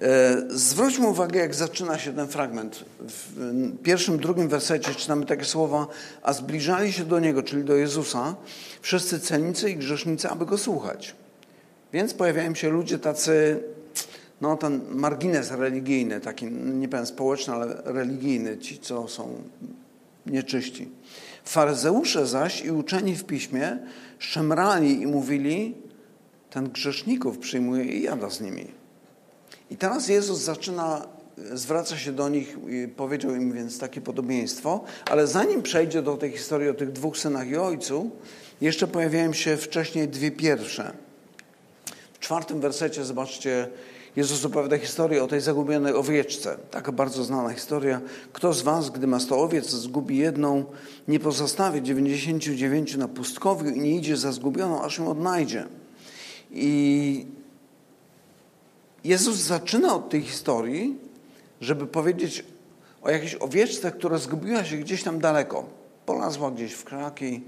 E, 0.00 0.42
zwróćmy 0.48 1.06
uwagę, 1.06 1.40
jak 1.40 1.54
zaczyna 1.54 1.98
się 1.98 2.12
ten 2.12 2.28
fragment. 2.28 2.84
W 3.00 3.82
pierwszym, 3.82 4.18
drugim 4.18 4.48
wersecie 4.48 4.94
czytamy 4.94 5.26
takie 5.26 5.44
słowa, 5.44 5.86
a 6.22 6.32
zbliżali 6.32 6.92
się 6.92 7.04
do 7.04 7.20
Niego, 7.20 7.42
czyli 7.42 7.64
do 7.64 7.74
Jezusa, 7.74 8.34
wszyscy 8.80 9.20
celnicy 9.20 9.70
i 9.70 9.76
grzesznicy, 9.76 10.28
aby 10.28 10.46
Go 10.46 10.58
słuchać. 10.58 11.14
Więc 11.92 12.14
pojawiają 12.14 12.54
się 12.54 12.70
ludzie 12.70 12.98
tacy, 12.98 13.62
no 14.44 14.56
ten 14.56 14.80
margines 14.90 15.50
religijny, 15.50 16.20
taki, 16.20 16.46
nie 16.52 16.88
powiem 16.88 17.06
społeczny, 17.06 17.54
ale 17.54 17.82
religijny, 17.84 18.58
ci, 18.58 18.78
co 18.78 19.08
są 19.08 19.42
nieczyści. 20.26 20.88
Faryzeusze 21.44 22.26
zaś 22.26 22.64
i 22.64 22.70
uczeni 22.70 23.16
w 23.16 23.24
piśmie 23.24 23.78
szemrali 24.18 25.02
i 25.02 25.06
mówili, 25.06 25.74
ten 26.50 26.68
grzeszników 26.68 27.38
przyjmuje 27.38 27.84
i 27.84 28.02
jada 28.02 28.30
z 28.30 28.40
nimi. 28.40 28.66
I 29.70 29.76
teraz 29.76 30.08
Jezus 30.08 30.40
zaczyna, 30.40 31.06
zwraca 31.52 31.96
się 31.96 32.12
do 32.12 32.28
nich 32.28 32.56
i 32.68 32.88
powiedział 32.88 33.34
im 33.34 33.52
więc 33.52 33.78
takie 33.78 34.00
podobieństwo, 34.00 34.84
ale 35.10 35.26
zanim 35.26 35.62
przejdzie 35.62 36.02
do 36.02 36.16
tej 36.16 36.30
historii 36.30 36.68
o 36.68 36.74
tych 36.74 36.92
dwóch 36.92 37.18
synach 37.18 37.48
i 37.48 37.56
ojcu, 37.56 38.10
jeszcze 38.60 38.86
pojawiają 38.86 39.32
się 39.32 39.56
wcześniej 39.56 40.08
dwie 40.08 40.30
pierwsze. 40.30 40.92
W 42.12 42.18
czwartym 42.18 42.60
wersecie, 42.60 43.04
zobaczcie, 43.04 43.68
Jezus 44.16 44.44
opowiada 44.44 44.78
historię 44.78 45.24
o 45.24 45.26
tej 45.26 45.40
zagubionej 45.40 45.92
owieczce. 45.92 46.58
Taka 46.70 46.92
bardzo 46.92 47.24
znana 47.24 47.50
historia. 47.50 48.00
Kto 48.32 48.52
z 48.52 48.62
was, 48.62 48.90
gdy 48.90 49.06
ma 49.06 49.20
sto 49.20 49.38
owiec, 49.38 49.70
zgubi 49.70 50.16
jedną, 50.16 50.64
nie 51.08 51.20
pozostawia 51.20 51.80
99 51.80 52.96
na 52.96 53.08
pustkowiu 53.08 53.70
i 53.70 53.80
nie 53.80 53.96
idzie 53.96 54.16
za 54.16 54.32
zgubioną, 54.32 54.82
aż 54.82 54.98
ją 54.98 55.08
odnajdzie. 55.10 55.66
I 56.50 57.26
Jezus 59.04 59.36
zaczyna 59.36 59.94
od 59.94 60.10
tej 60.10 60.22
historii, 60.22 60.98
żeby 61.60 61.86
powiedzieć 61.86 62.44
o 63.02 63.10
jakiejś 63.10 63.34
owieczce, 63.34 63.92
która 63.92 64.18
zgubiła 64.18 64.64
się 64.64 64.76
gdzieś 64.76 65.02
tam 65.02 65.18
daleko. 65.18 65.64
Polazła 66.06 66.50
gdzieś 66.50 66.72
w 66.72 66.84
kraki, 66.84 67.42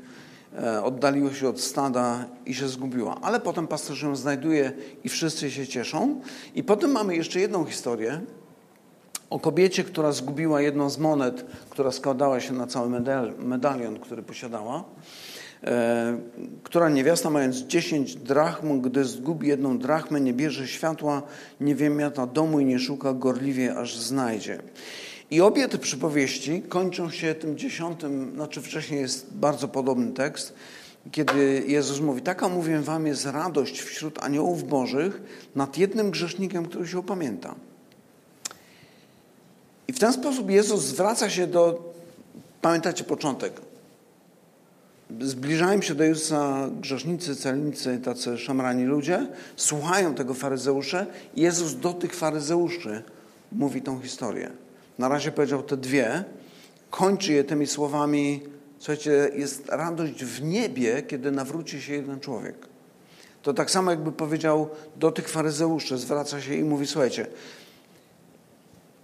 oddaliła 0.83 1.35
się 1.35 1.49
od 1.49 1.61
stada 1.61 2.25
i 2.47 2.55
się 2.55 2.69
zgubiła. 2.69 3.21
Ale 3.23 3.41
potem 3.41 3.67
pasterz 3.67 4.03
ją 4.03 4.17
znajduje 4.17 4.73
i 5.05 5.09
wszyscy 5.09 5.51
się 5.51 5.67
cieszą. 5.67 6.21
I 6.55 6.65
potem 6.65 6.91
mamy 6.91 7.17
jeszcze 7.17 7.41
jedną 7.41 7.65
historię 7.65 8.21
o 9.31 9.41
kobiecie, 9.41 9.85
która 9.85 10.13
zgubiła 10.13 10.61
jedną 10.61 10.91
z 10.91 10.99
monet, 10.99 11.47
która 11.71 11.93
składała 11.93 12.41
się 12.41 12.53
na 12.53 12.67
cały 12.67 13.01
medalion, 13.39 13.99
który 13.99 14.23
posiadała. 14.23 14.85
E, 15.65 16.19
która 16.63 16.89
niewiasta 16.89 17.31
mając 17.31 17.57
dziesięć 17.57 18.17
drachm, 18.17 18.81
gdy 18.81 19.05
zgubi 19.05 19.49
jedną 19.49 19.79
drachmę, 19.79 20.21
nie 20.21 20.33
bierze 20.33 20.69
światła, 20.69 21.23
nie 21.61 21.75
wymiata 21.75 22.27
domu 22.27 22.61
i 22.61 22.65
nie 22.65 22.79
szuka 22.79 23.13
gorliwie, 23.13 23.77
aż 23.77 23.99
znajdzie. 23.99 24.59
I 25.31 25.41
obie 25.41 25.69
te 25.69 25.79
przypowieści 25.79 26.63
kończą 26.69 27.11
się 27.11 27.35
tym 27.35 27.59
dziesiątym, 27.59 28.33
znaczy 28.35 28.63
wcześniej 28.63 29.01
jest 29.01 29.35
bardzo 29.35 29.69
podobny 29.69 30.13
tekst, 30.13 30.55
kiedy 31.13 31.65
Jezus 31.67 32.01
mówi, 32.01 32.23
taka 32.23 32.49
mówię 32.49 32.81
wam 32.81 33.07
jest 33.07 33.27
radość 33.27 33.81
wśród 33.81 34.23
aniołów 34.23 34.69
bożych 34.69 35.21
nad 35.55 35.79
jednym 35.79 36.11
grzesznikiem, 36.11 36.67
który 36.67 36.87
się 36.87 36.99
opamięta. 36.99 37.55
I 39.89 39.93
w 39.93 39.99
ten 39.99 40.13
sposób 40.13 40.51
Jezus 40.51 40.85
zwraca 40.85 41.31
się 41.31 41.47
do, 41.47 41.93
pamiętacie 42.61 43.05
początek, 43.05 43.61
Zbliżają 45.21 45.83
się 45.83 45.95
do 45.95 46.05
Jezusa 46.05 46.69
grzesznicy, 46.81 47.37
celnicy, 47.37 47.99
tacy 47.99 48.39
szamrani 48.39 48.85
ludzie, 48.85 49.27
słuchają 49.57 50.15
tego 50.15 50.35
faryzeusze 50.35 51.07
Jezus 51.37 51.75
do 51.75 51.93
tych 51.93 52.15
faryzeuszy 52.15 53.03
mówi 53.53 53.83
tą 53.83 54.01
historię. 54.01 54.51
Na 54.99 55.09
razie 55.09 55.33
powiedział 55.33 55.63
te 55.63 55.77
dwie, 55.77 56.25
kończy 56.91 57.33
je 57.33 57.45
tymi 57.45 57.67
słowami, 57.67 58.43
słuchajcie, 58.79 59.31
jest 59.35 59.69
radość 59.69 60.25
w 60.25 60.43
niebie, 60.43 61.03
kiedy 61.03 61.31
nawróci 61.31 61.83
się 61.83 61.93
jeden 61.93 62.21
człowiek. 62.21 62.69
To 63.43 63.55
tak 63.55 63.71
samo 63.71 63.91
jakby 63.91 64.13
powiedział 64.13 64.69
do 64.97 65.13
tych 65.13 65.29
faryzeuszy, 65.29 65.99
zwraca 65.99 66.41
się 66.41 66.55
i 66.55 66.65
mówi, 66.65 66.87
słuchajcie, 66.87 67.27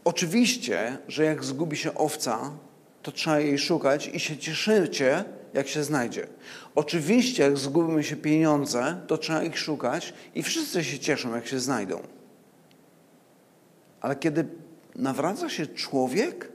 oczywiście, 0.04 0.98
że 1.08 1.24
jak 1.24 1.44
zgubi 1.44 1.76
się 1.76 1.94
owca, 1.94 2.50
to 3.02 3.12
trzeba 3.12 3.40
jej 3.40 3.58
szukać 3.58 4.10
i 4.14 4.20
się 4.20 4.36
cieszycie, 4.36 5.24
jak 5.54 5.68
się 5.68 5.84
znajdzie. 5.84 6.26
Oczywiście, 6.74 7.42
jak 7.42 7.58
zgubimy 7.58 8.04
się 8.04 8.16
pieniądze, 8.16 9.00
to 9.06 9.18
trzeba 9.18 9.42
ich 9.42 9.58
szukać 9.58 10.14
i 10.34 10.42
wszyscy 10.42 10.84
się 10.84 10.98
cieszą, 10.98 11.34
jak 11.34 11.46
się 11.46 11.60
znajdą. 11.60 12.00
Ale 14.00 14.16
kiedy 14.16 14.44
nawraca 14.96 15.48
się 15.48 15.66
człowiek 15.66 16.48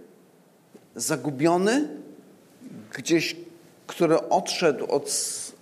zagubiony, 0.95 1.89
gdzieś, 2.93 3.35
który 3.87 4.29
odszedł 4.29 4.85
od, 4.85 5.11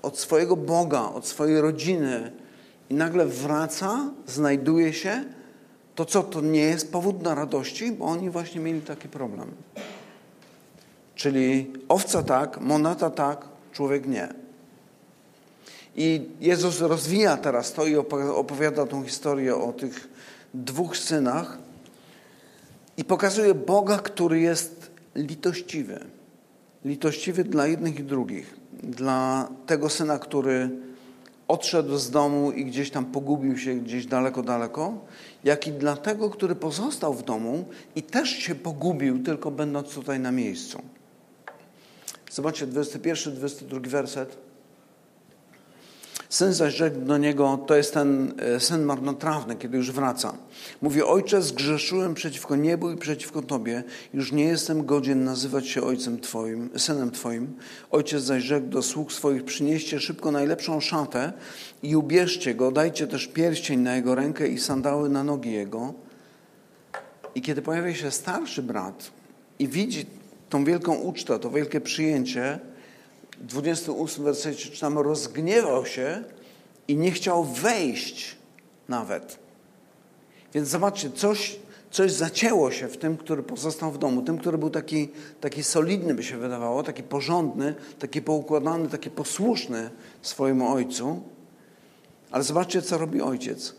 od 0.02 0.20
swojego 0.20 0.56
Boga, 0.56 1.02
od 1.02 1.28
swojej 1.28 1.62
rodziny 1.62 2.32
i 2.90 2.94
nagle 2.94 3.26
wraca, 3.26 4.12
znajduje 4.28 4.94
się, 4.94 5.24
to 5.96 6.06
co, 6.06 6.24
to 6.24 6.42
nie 6.42 6.62
jest 6.62 6.92
powód 6.92 7.22
na 7.22 7.36
radości, 7.36 7.92
bo 7.92 8.06
oni 8.06 8.30
właśnie 8.30 8.62
mieli 8.62 8.82
taki 8.82 9.08
problem. 9.08 9.52
Czyli 11.16 11.74
owca 11.90 12.24
tak, 12.24 12.62
moneta 12.62 13.10
tak, 13.10 13.48
człowiek 13.72 14.08
nie. 14.08 14.28
I 15.96 16.30
Jezus 16.40 16.82
rozwija 16.82 17.38
teraz 17.38 17.74
to 17.74 17.86
i 17.86 17.96
opowiada 18.36 18.86
tą 18.86 19.04
historię 19.04 19.56
o 19.56 19.74
tych 19.74 20.08
dwóch 20.54 20.98
synach 20.98 21.65
i 22.98 23.04
pokazuje 23.04 23.54
Boga, 23.54 23.98
który 23.98 24.40
jest 24.40 24.92
litościwy. 25.16 26.00
Litościwy 26.86 27.44
dla 27.44 27.68
jednych 27.68 28.00
i 28.00 28.04
drugich. 28.04 28.56
Dla 28.84 29.50
tego 29.66 29.90
syna, 29.90 30.20
który 30.20 30.70
odszedł 31.48 31.98
z 31.98 32.12
domu 32.12 32.52
i 32.52 32.66
gdzieś 32.66 32.92
tam 32.92 33.06
pogubił 33.06 33.58
się 33.58 33.76
gdzieś 33.76 34.06
daleko, 34.06 34.44
daleko, 34.44 35.06
jak 35.44 35.68
i 35.68 35.72
dla 35.72 35.98
tego, 35.98 36.30
który 36.30 36.56
pozostał 36.56 37.14
w 37.14 37.24
domu 37.24 37.66
i 37.96 38.04
też 38.04 38.30
się 38.30 38.56
pogubił, 38.56 39.24
tylko 39.24 39.52
będąc 39.52 39.90
tutaj 39.90 40.20
na 40.20 40.32
miejscu. 40.32 40.82
Zobaczcie, 42.32 42.68
21, 42.68 43.36
22 43.36 43.80
werset. 43.80 44.45
Syn 46.36 46.54
zaś 46.54 46.76
rzekł 46.76 47.00
do 47.00 47.18
niego, 47.18 47.60
to 47.68 47.76
jest 47.76 47.94
ten 47.94 48.34
e, 48.38 48.60
syn 48.60 48.84
marnotrawny, 48.84 49.56
kiedy 49.56 49.78
już 49.78 49.92
wraca. 49.92 50.38
Mówi, 50.82 51.04
ojcze, 51.04 51.42
zgrzeszyłem 51.42 52.14
przeciwko 52.14 52.56
niebu 52.56 52.92
i 52.92 52.98
przeciwko 52.98 53.42
Tobie. 53.42 53.84
Już 54.14 54.32
nie 54.32 54.44
jestem 54.44 54.86
godzien 54.86 55.24
nazywać 55.24 55.68
się 55.68 55.82
ojcem 55.82 56.20
Twoim, 56.20 56.70
synem 56.78 57.12
Twoim. 57.12 57.54
Ojciec 57.92 58.24
zaś 58.24 58.44
rzekł 58.44 58.68
do 58.68 58.82
sług 58.82 59.14
swoich, 59.14 59.46
przynieście 59.46 60.00
szybko 60.00 60.32
najlepszą 60.32 60.80
szatę 60.80 61.34
i 61.84 61.96
ubierzcie 61.96 62.56
go, 62.56 62.72
dajcie 62.72 63.08
też 63.08 63.28
pierścień 63.28 63.80
na 63.80 63.96
jego 63.96 64.16
rękę 64.16 64.48
i 64.48 64.60
sandały 64.60 65.10
na 65.10 65.24
nogi 65.24 65.52
jego. 65.52 65.94
I 67.36 67.42
kiedy 67.42 67.62
pojawia 67.62 67.94
się 67.94 68.12
starszy 68.12 68.64
brat 68.64 69.12
i 69.60 69.68
widzi 69.68 70.06
tą 70.50 70.66
wielką 70.66 70.96
ucztę, 70.96 71.40
to 71.40 71.50
wielkie 71.50 71.82
przyjęcie, 71.82 72.60
28 73.40 74.24
wersecie 74.24 74.70
czytamy, 74.70 75.04
rozgniewał 75.04 75.86
się 75.86 76.24
i 76.88 76.96
nie 76.98 77.12
chciał 77.12 77.44
wejść 77.44 78.36
nawet. 78.90 79.40
Więc 80.54 80.68
zobaczcie, 80.68 81.12
coś, 81.12 81.60
coś 81.92 82.12
zacięło 82.12 82.72
się 82.72 82.88
w 82.88 82.98
tym, 82.98 83.18
który 83.18 83.44
pozostał 83.44 83.92
w 83.92 83.98
domu, 83.98 84.22
tym, 84.22 84.38
który 84.38 84.58
był 84.58 84.70
taki, 84.70 85.10
taki 85.42 85.64
solidny, 85.64 86.14
by 86.14 86.24
się 86.24 86.38
wydawało, 86.38 86.84
taki 86.84 87.04
porządny, 87.04 87.76
taki 88.00 88.22
poukładany, 88.22 88.90
taki 88.90 89.10
posłuszny 89.10 89.90
swojemu 90.22 90.74
ojcu. 90.74 91.22
Ale 92.32 92.44
zobaczcie, 92.44 92.82
co 92.82 92.98
robi 92.98 93.22
ojciec. 93.22 93.76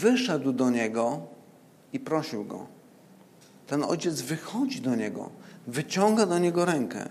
Wyszedł 0.00 0.52
do 0.52 0.70
niego 0.70 1.20
i 1.92 2.00
prosił 2.00 2.44
go. 2.44 2.66
Ten 3.66 3.84
ojciec 3.84 4.20
wychodzi 4.20 4.80
do 4.80 4.94
niego, 4.94 5.30
wyciąga 5.66 6.26
do 6.26 6.38
niego 6.38 6.64
rękę 6.64 7.08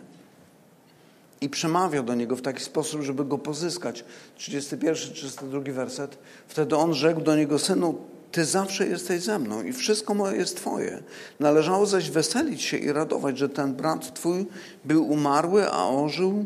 i 1.43 1.49
przemawiał 1.49 2.03
do 2.03 2.15
niego 2.15 2.35
w 2.35 2.41
taki 2.41 2.63
sposób, 2.63 3.01
żeby 3.01 3.25
go 3.25 3.37
pozyskać. 3.37 4.05
31, 4.35 5.13
32 5.13 5.73
werset. 5.73 6.17
Wtedy 6.47 6.75
on 6.75 6.93
rzekł 6.93 7.21
do 7.21 7.35
niego, 7.35 7.59
synu, 7.59 7.95
ty 8.31 8.45
zawsze 8.45 8.87
jesteś 8.87 9.21
ze 9.21 9.39
mną 9.39 9.63
i 9.63 9.73
wszystko 9.73 10.13
moje 10.13 10.37
jest 10.37 10.57
twoje. 10.57 11.03
Należało 11.39 11.85
zaś 11.85 12.09
weselić 12.09 12.61
się 12.61 12.77
i 12.77 12.91
radować, 12.91 13.37
że 13.37 13.49
ten 13.49 13.73
brat 13.73 14.13
twój 14.13 14.45
był 14.85 15.07
umarły, 15.11 15.71
a 15.71 15.89
ożył, 15.89 16.45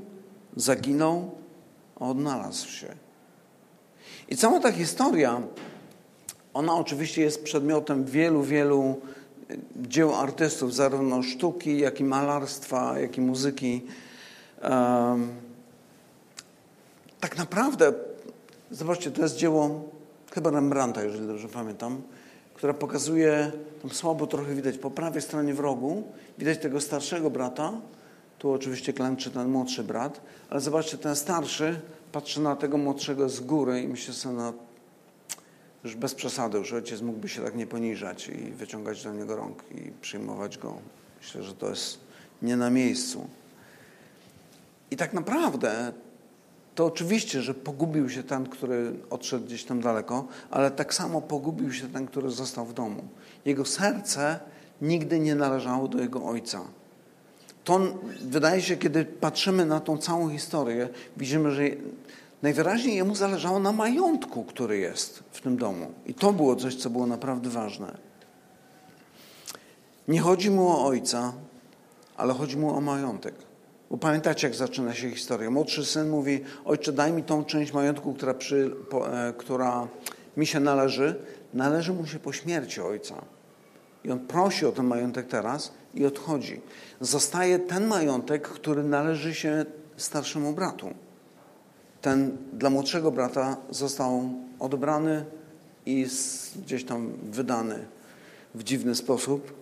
zaginął, 0.56 1.32
a 2.00 2.10
odnalazł 2.10 2.68
się. 2.68 2.88
I 4.30 4.38
cała 4.38 4.60
ta 4.60 4.72
historia, 4.72 5.42
ona 6.54 6.76
oczywiście 6.76 7.22
jest 7.22 7.44
przedmiotem 7.44 8.06
wielu, 8.06 8.44
wielu 8.44 8.96
dzieł 9.76 10.16
artystów, 10.16 10.76
zarówno 10.76 11.24
sztuki, 11.24 11.80
jak 11.80 12.00
i 12.00 12.04
malarstwa, 12.04 13.00
jak 13.00 13.18
i 13.18 13.22
muzyki 13.22 13.82
tak 17.20 17.38
naprawdę, 17.38 17.94
zobaczcie, 18.72 19.12
to 19.12 19.22
jest 19.22 19.36
dzieło 19.36 19.84
chyba 20.32 20.50
Rembrandta, 20.50 21.04
jeżeli 21.04 21.28
dobrze 21.28 21.48
pamiętam, 21.48 22.02
która 22.54 22.74
pokazuje, 22.74 23.52
tam 23.82 23.92
słabo 23.92 24.28
trochę 24.28 24.56
widać, 24.56 24.78
po 24.78 24.92
prawej 24.92 25.22
stronie 25.22 25.54
w 25.54 25.60
rogu 25.60 26.04
widać 26.38 26.58
tego 26.58 26.82
starszego 26.82 27.30
brata, 27.30 27.74
tu 28.40 28.52
oczywiście 28.52 28.94
klęczy 28.94 29.32
ten 29.32 29.50
młodszy 29.50 29.84
brat, 29.84 30.22
ale 30.50 30.62
zobaczcie, 30.62 30.98
ten 30.98 31.16
starszy 31.16 31.80
patrzy 32.12 32.42
na 32.42 32.56
tego 32.56 32.78
młodszego 32.78 33.30
z 33.30 33.40
góry 33.40 33.82
i 33.82 33.88
myśli 33.88 34.14
sobie, 34.14 34.36
no 34.36 34.54
już 35.84 35.96
bez 35.96 36.16
przesady, 36.16 36.58
już 36.58 36.74
ojciec 36.74 37.02
mógłby 37.02 37.30
się 37.30 37.42
tak 37.42 37.56
nie 37.56 37.68
poniżać 37.68 38.28
i 38.28 38.52
wyciągać 38.52 39.04
do 39.04 39.14
niego 39.14 39.36
rąk 39.36 39.64
i 39.72 39.92
przyjmować 40.02 40.58
go. 40.58 40.74
Myślę, 41.22 41.44
że 41.44 41.54
to 41.54 41.70
jest 41.70 42.00
nie 42.42 42.58
na 42.58 42.70
miejscu. 42.70 43.28
I 44.92 44.98
tak 44.98 45.14
naprawdę 45.14 45.94
to 46.76 46.86
oczywiście, 46.86 47.42
że 47.42 47.54
pogubił 47.54 48.10
się 48.10 48.24
ten, 48.24 48.46
który 48.46 48.94
odszedł 49.10 49.46
gdzieś 49.46 49.64
tam 49.64 49.82
daleko, 49.82 50.28
ale 50.52 50.72
tak 50.72 50.94
samo 50.94 51.22
pogubił 51.22 51.74
się 51.74 51.88
ten, 51.88 52.08
który 52.08 52.30
został 52.30 52.66
w 52.66 52.74
domu. 52.74 53.04
Jego 53.46 53.66
serce 53.66 54.40
nigdy 54.82 55.20
nie 55.20 55.36
należało 55.36 55.88
do 55.88 56.00
jego 56.00 56.26
ojca. 56.26 56.62
To 57.64 57.80
wydaje 58.22 58.62
się, 58.62 58.78
kiedy 58.78 59.06
patrzymy 59.06 59.66
na 59.66 59.80
tą 59.80 59.98
całą 59.98 60.30
historię, 60.30 60.90
widzimy, 61.18 61.52
że 61.52 61.64
najwyraźniej 62.42 62.96
jemu 62.96 63.16
zależało 63.16 63.60
na 63.60 63.72
majątku, 63.72 64.44
który 64.44 64.78
jest 64.78 65.24
w 65.32 65.42
tym 65.42 65.58
domu. 65.58 65.92
I 66.06 66.14
to 66.14 66.34
było 66.34 66.56
coś, 66.56 66.76
co 66.76 66.90
było 66.90 67.08
naprawdę 67.08 67.50
ważne. 67.50 67.98
Nie 70.08 70.22
chodzi 70.22 70.52
mu 70.52 70.70
o 70.70 70.86
ojca, 70.86 71.34
ale 72.18 72.34
chodzi 72.34 72.58
mu 72.58 72.78
o 72.78 72.82
majątek. 72.82 73.47
Bo 73.92 73.98
pamiętacie, 73.98 74.48
jak 74.48 74.56
zaczyna 74.56 74.94
się 74.94 75.12
historia. 75.12 75.50
Młodszy 75.50 75.86
syn 75.86 76.10
mówi, 76.10 76.44
ojcze, 76.66 76.92
daj 76.92 77.14
mi 77.14 77.24
tą 77.24 77.46
część 77.46 77.74
majątku, 77.74 78.14
która, 78.14 78.34
przy, 78.34 78.72
po, 78.90 79.28
e, 79.28 79.34
która 79.34 79.88
mi 80.38 80.46
się 80.46 80.60
należy. 80.60 81.16
Należy 81.54 81.94
mu 81.94 82.06
się 82.06 82.20
po 82.20 82.34
śmierci 82.34 82.82
ojca. 82.82 83.16
I 84.04 84.12
on 84.12 84.20
prosi 84.20 84.66
o 84.66 84.72
ten 84.72 84.86
majątek 84.86 85.28
teraz 85.28 85.72
i 85.94 86.06
odchodzi. 86.06 86.62
Zostaje 87.02 87.60
ten 87.60 87.88
majątek, 87.88 88.48
który 88.48 88.84
należy 88.84 89.36
się 89.36 89.66
starszemu 89.98 90.54
bratu. 90.54 90.94
Ten 92.02 92.38
dla 92.54 92.70
młodszego 92.70 93.12
brata 93.12 93.58
został 93.70 94.30
odebrany 94.60 95.26
i 95.86 96.08
gdzieś 96.56 96.84
tam 96.84 97.14
wydany 97.24 97.86
w 98.56 98.64
dziwny 98.64 98.96
sposób. 98.96 99.54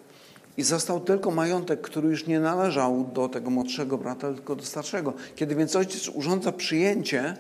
I 0.58 0.64
został 0.64 1.00
tylko 1.00 1.32
majątek, 1.32 1.82
który 1.82 2.10
już 2.10 2.28
nie 2.28 2.40
należał 2.40 3.10
do 3.14 3.30
tego 3.30 3.50
młodszego 3.50 3.98
brata, 3.98 4.34
tylko 4.34 4.56
do 4.56 4.64
starszego. 4.64 5.14
Kiedy 5.36 5.56
więc 5.56 5.76
ojciec 5.76 6.10
urządza 6.10 6.52
przyjęcie, 6.52 7.38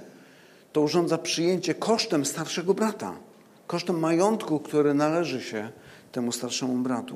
to 0.73 0.81
urządza 0.81 1.17
przyjęcie 1.17 1.75
kosztem 1.75 2.25
starszego 2.25 2.73
brata, 2.73 3.15
kosztem 3.67 3.99
majątku, 3.99 4.59
który 4.59 4.93
należy 4.93 5.41
się 5.41 5.69
temu 6.11 6.31
starszemu 6.31 6.73
bratu. 6.75 7.15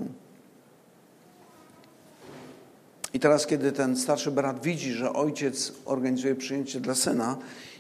I 3.14 3.20
teraz, 3.20 3.48
kiedy 3.48 3.72
ten 3.72 3.98
starszy 3.98 4.32
brat 4.32 4.62
widzi, 4.62 4.94
że 4.94 5.14
ojciec 5.14 5.74
organizuje 5.86 6.36
przyjęcie 6.36 6.80
dla 6.80 6.96
syna, 6.96 7.38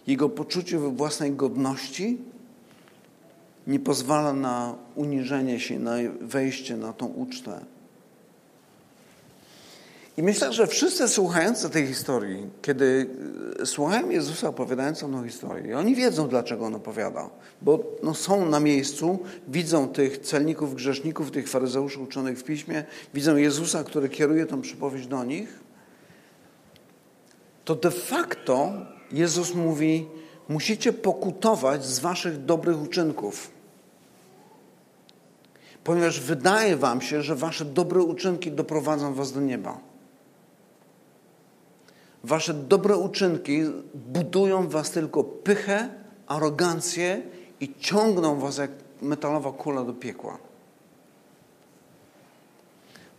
jego 0.07 0.29
poczucie 0.29 0.77
własnej 0.77 1.31
godności 1.31 2.17
nie 3.67 3.79
pozwala 3.79 4.33
na 4.33 4.75
uniżenie 4.95 5.59
się, 5.59 5.79
na 5.79 5.95
wejście 6.21 6.77
na 6.77 6.93
tą 6.93 7.05
ucztę. 7.05 7.59
I 10.19 10.23
myślę, 10.23 10.53
że 10.53 10.67
wszyscy 10.67 11.07
słuchający 11.07 11.69
tej 11.69 11.87
historii, 11.87 12.47
kiedy 12.61 13.09
e, 13.61 13.65
słuchają 13.65 14.09
Jezusa 14.09 14.49
opowiadającą 14.49 15.11
tą 15.11 15.25
historię, 15.25 15.77
oni 15.77 15.95
wiedzą, 15.95 16.27
dlaczego 16.27 16.65
on 16.65 16.75
opowiada, 16.75 17.29
bo 17.61 17.83
no, 18.03 18.13
są 18.13 18.45
na 18.45 18.59
miejscu, 18.59 19.19
widzą 19.47 19.87
tych 19.87 20.17
celników, 20.17 20.75
grzeszników, 20.75 21.31
tych 21.31 21.49
faryzeuszy 21.49 21.99
uczonych 21.99 22.39
w 22.39 22.43
piśmie, 22.43 22.83
widzą 23.13 23.35
Jezusa, 23.35 23.83
który 23.83 24.09
kieruje 24.09 24.45
tą 24.45 24.61
przypowieść 24.61 25.07
do 25.07 25.23
nich, 25.23 25.59
to 27.65 27.75
de 27.75 27.91
facto 27.91 28.71
Jezus 29.11 29.55
mówi, 29.55 30.07
musicie 30.49 30.93
pokutować 30.93 31.85
z 31.85 31.99
waszych 31.99 32.45
dobrych 32.45 32.81
uczynków. 32.81 33.51
Ponieważ 35.83 36.19
wydaje 36.19 36.77
wam 36.77 37.01
się, 37.01 37.21
że 37.21 37.35
wasze 37.35 37.65
dobre 37.65 38.01
uczynki 38.01 38.51
doprowadzą 38.51 39.13
was 39.13 39.31
do 39.31 39.41
nieba. 39.41 39.88
Wasze 42.23 42.53
dobre 42.53 42.97
uczynki 42.97 43.61
budują 43.95 44.67
w 44.67 44.71
was 44.71 44.91
tylko 44.91 45.23
pychę, 45.23 45.89
arogancję 46.27 47.21
i 47.59 47.73
ciągną 47.79 48.39
was 48.39 48.57
jak 48.57 48.71
metalowa 49.01 49.51
kula 49.51 49.83
do 49.83 49.93
piekła. 49.93 50.37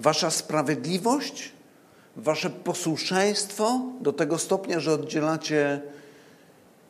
Wasza 0.00 0.30
sprawiedliwość, 0.30 1.52
wasze 2.16 2.50
posłuszeństwo 2.50 3.80
do 4.00 4.12
tego 4.12 4.38
stopnia, 4.38 4.80
że 4.80 4.92
oddzielacie, 4.92 5.82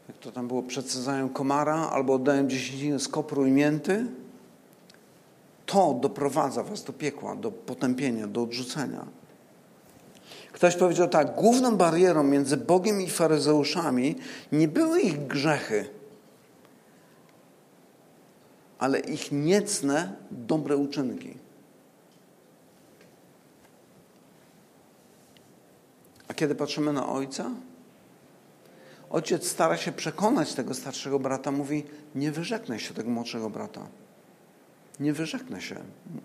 jak 0.09 0.19
to 0.19 0.33
tam 0.33 0.49
było, 0.49 0.63
przedsadzają 0.63 1.29
komara 1.29 1.75
albo 1.75 2.15
oddają 2.15 2.49
dziesięcinę 2.49 2.99
z 2.99 3.09
kopru 3.09 3.47
i 3.47 3.51
mięty, 3.51 4.07
to 5.67 5.99
doprowadza 6.01 6.63
was 6.63 6.85
do 6.85 6.93
piekła, 6.93 7.37
do 7.37 7.51
potępienia, 7.51 8.27
do 8.27 8.43
odrzucenia. 8.43 9.20
Ktoś 10.61 10.77
powiedział 10.77 11.09
tak, 11.09 11.35
główną 11.35 11.77
barierą 11.77 12.23
między 12.23 12.57
Bogiem 12.57 13.01
i 13.01 13.11
faryzeuszami 13.11 14.17
nie 14.53 14.69
były 14.69 15.01
ich 15.01 15.27
grzechy, 15.27 15.89
ale 18.79 18.99
ich 18.99 19.33
niecne, 19.33 20.13
dobre 20.31 20.77
uczynki. 20.77 21.35
A 26.29 26.35
kiedy 26.35 26.55
patrzymy 26.55 26.93
na 26.93 27.09
ojca, 27.09 27.51
ojciec 29.11 29.49
stara 29.49 29.77
się 29.77 29.93
przekonać 29.93 30.55
tego 30.55 30.75
starszego 30.75 31.19
brata, 31.19 31.51
mówi: 31.51 31.85
Nie 32.15 32.33
wyrzeknę 32.33 32.81
się 32.81 32.95
tego 32.95 33.11
młodszego 33.11 33.51
brata. 33.51 33.87
Nie 35.01 35.13
wyrzeknę 35.13 35.61
się 35.61 35.77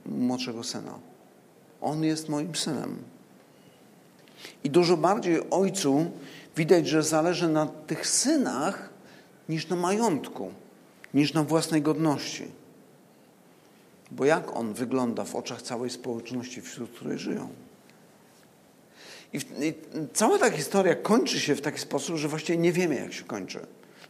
młodszego 0.05 0.63
syna. 0.63 0.99
On 1.81 2.03
jest 2.03 2.29
moim 2.29 2.55
synem. 2.55 3.14
I 4.63 4.69
dużo 4.69 4.97
bardziej 4.97 5.49
ojcu 5.49 6.11
widać, 6.57 6.87
że 6.87 7.03
zależy 7.03 7.49
na 7.49 7.65
tych 7.65 8.07
synach 8.07 8.89
niż 9.49 9.67
na 9.67 9.75
majątku, 9.75 10.51
niż 11.13 11.33
na 11.33 11.43
własnej 11.43 11.81
godności. 11.81 12.47
Bo 14.11 14.25
jak 14.25 14.55
on 14.55 14.73
wygląda 14.73 15.23
w 15.23 15.35
oczach 15.35 15.61
całej 15.61 15.89
społeczności, 15.89 16.61
wśród 16.61 16.91
której 16.91 17.19
żyją? 17.19 17.49
I, 19.33 19.37
I, 19.37 19.73
cała 20.13 20.39
ta 20.39 20.51
historia 20.51 20.95
kończy 20.95 21.39
się 21.39 21.55
w 21.55 21.61
taki 21.61 21.79
sposób, 21.79 22.15
że 22.15 22.27
właściwie 22.27 22.57
nie 22.57 22.71
wiemy, 22.71 22.95
jak 22.95 23.13
się 23.13 23.23
kończy. 23.23 23.59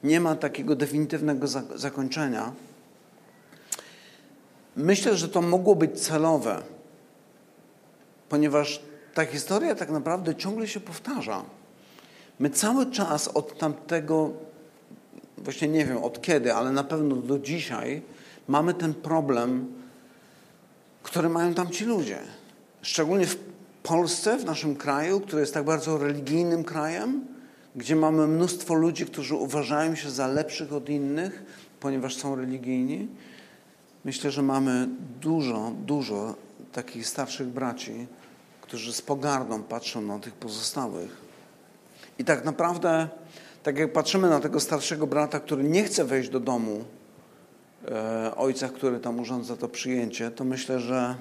Nie 0.03 0.19
ma 0.19 0.35
takiego 0.35 0.75
definitywnego 0.75 1.47
za, 1.47 1.63
zakończenia. 1.75 2.51
Myślę, 4.75 5.15
że 5.15 5.29
to 5.29 5.41
mogło 5.41 5.75
być 5.75 6.01
celowe, 6.01 6.61
ponieważ 8.29 8.81
ta 9.15 9.25
historia 9.25 9.75
tak 9.75 9.89
naprawdę 9.89 10.35
ciągle 10.35 10.67
się 10.67 10.79
powtarza. 10.79 11.43
My 12.39 12.49
cały 12.49 12.91
czas 12.91 13.27
od 13.27 13.57
tamtego, 13.59 14.31
właśnie 15.37 15.67
nie 15.67 15.85
wiem 15.85 15.97
od 15.97 16.21
kiedy, 16.21 16.53
ale 16.53 16.71
na 16.71 16.83
pewno 16.83 17.15
do 17.15 17.39
dzisiaj 17.39 18.01
mamy 18.47 18.73
ten 18.73 18.93
problem, 18.93 19.73
który 21.03 21.29
mają 21.29 21.53
tam 21.53 21.69
ci 21.69 21.85
ludzie. 21.85 22.19
Szczególnie 22.81 23.25
w 23.25 23.37
Polsce, 23.83 24.37
w 24.37 24.45
naszym 24.45 24.75
kraju, 24.75 25.19
który 25.19 25.41
jest 25.41 25.53
tak 25.53 25.65
bardzo 25.65 25.97
religijnym 25.97 26.63
krajem, 26.63 27.25
gdzie 27.75 27.95
mamy 27.95 28.27
mnóstwo 28.27 28.73
ludzi, 28.73 29.05
którzy 29.05 29.35
uważają 29.35 29.95
się 29.95 30.09
za 30.09 30.27
lepszych 30.27 30.73
od 30.73 30.89
innych, 30.89 31.43
ponieważ 31.79 32.15
są 32.15 32.35
religijni. 32.35 33.07
Myślę, 34.05 34.31
że 34.31 34.41
mamy 34.41 34.87
dużo, 35.21 35.71
dużo 35.85 36.35
takich 36.71 37.07
starszych 37.07 37.47
braci, 37.47 38.07
którzy 38.67 38.93
z 38.93 39.01
pogardą 39.01 39.63
patrzą 39.63 40.01
na 40.01 40.19
tych 40.19 40.33
pozostałych. 40.33 41.17
I 42.19 42.25
tak 42.25 42.45
naprawdę, 42.45 43.07
tak 43.63 43.77
jak 43.77 43.93
patrzymy 43.93 44.29
na 44.29 44.39
tego 44.39 44.59
starszego 44.59 45.07
brata, 45.07 45.39
który 45.39 45.63
nie 45.63 45.83
chce 45.83 46.05
wejść 46.05 46.29
do 46.29 46.39
domu 46.39 46.83
e, 47.87 48.35
ojca, 48.35 48.69
który 48.69 48.99
tam 48.99 49.19
urządza 49.19 49.55
to 49.57 49.67
przyjęcie, 49.67 50.31
to 50.31 50.43
myślę, 50.43 50.79
że 50.79 51.15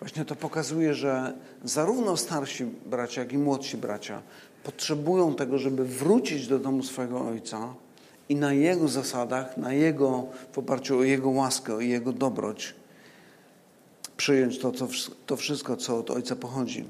właśnie 0.00 0.24
to 0.24 0.36
pokazuje, 0.36 0.94
że 0.94 1.32
zarówno 1.64 2.16
starsi 2.16 2.64
bracia, 2.86 3.20
jak 3.20 3.32
i 3.32 3.38
młodsi 3.38 3.76
bracia 3.76 4.22
potrzebują 4.64 5.34
tego, 5.34 5.58
żeby 5.58 5.84
wrócić 5.84 6.46
do 6.46 6.58
domu 6.58 6.82
swojego 6.82 7.26
ojca 7.26 7.74
i 8.28 8.36
na 8.36 8.52
jego 8.52 8.88
zasadach, 8.88 9.56
na 9.56 9.72
jego, 9.72 10.26
w 10.52 10.58
oparciu 10.58 10.98
o 10.98 11.02
jego 11.02 11.30
łaskę, 11.30 11.74
o 11.74 11.80
jego 11.80 12.12
dobroć, 12.12 12.74
przyjąć 14.18 14.58
to, 14.58 14.72
to, 14.72 14.88
to 15.26 15.36
wszystko, 15.36 15.76
co 15.76 15.98
od 15.98 16.10
ojca 16.10 16.36
pochodzi. 16.36 16.84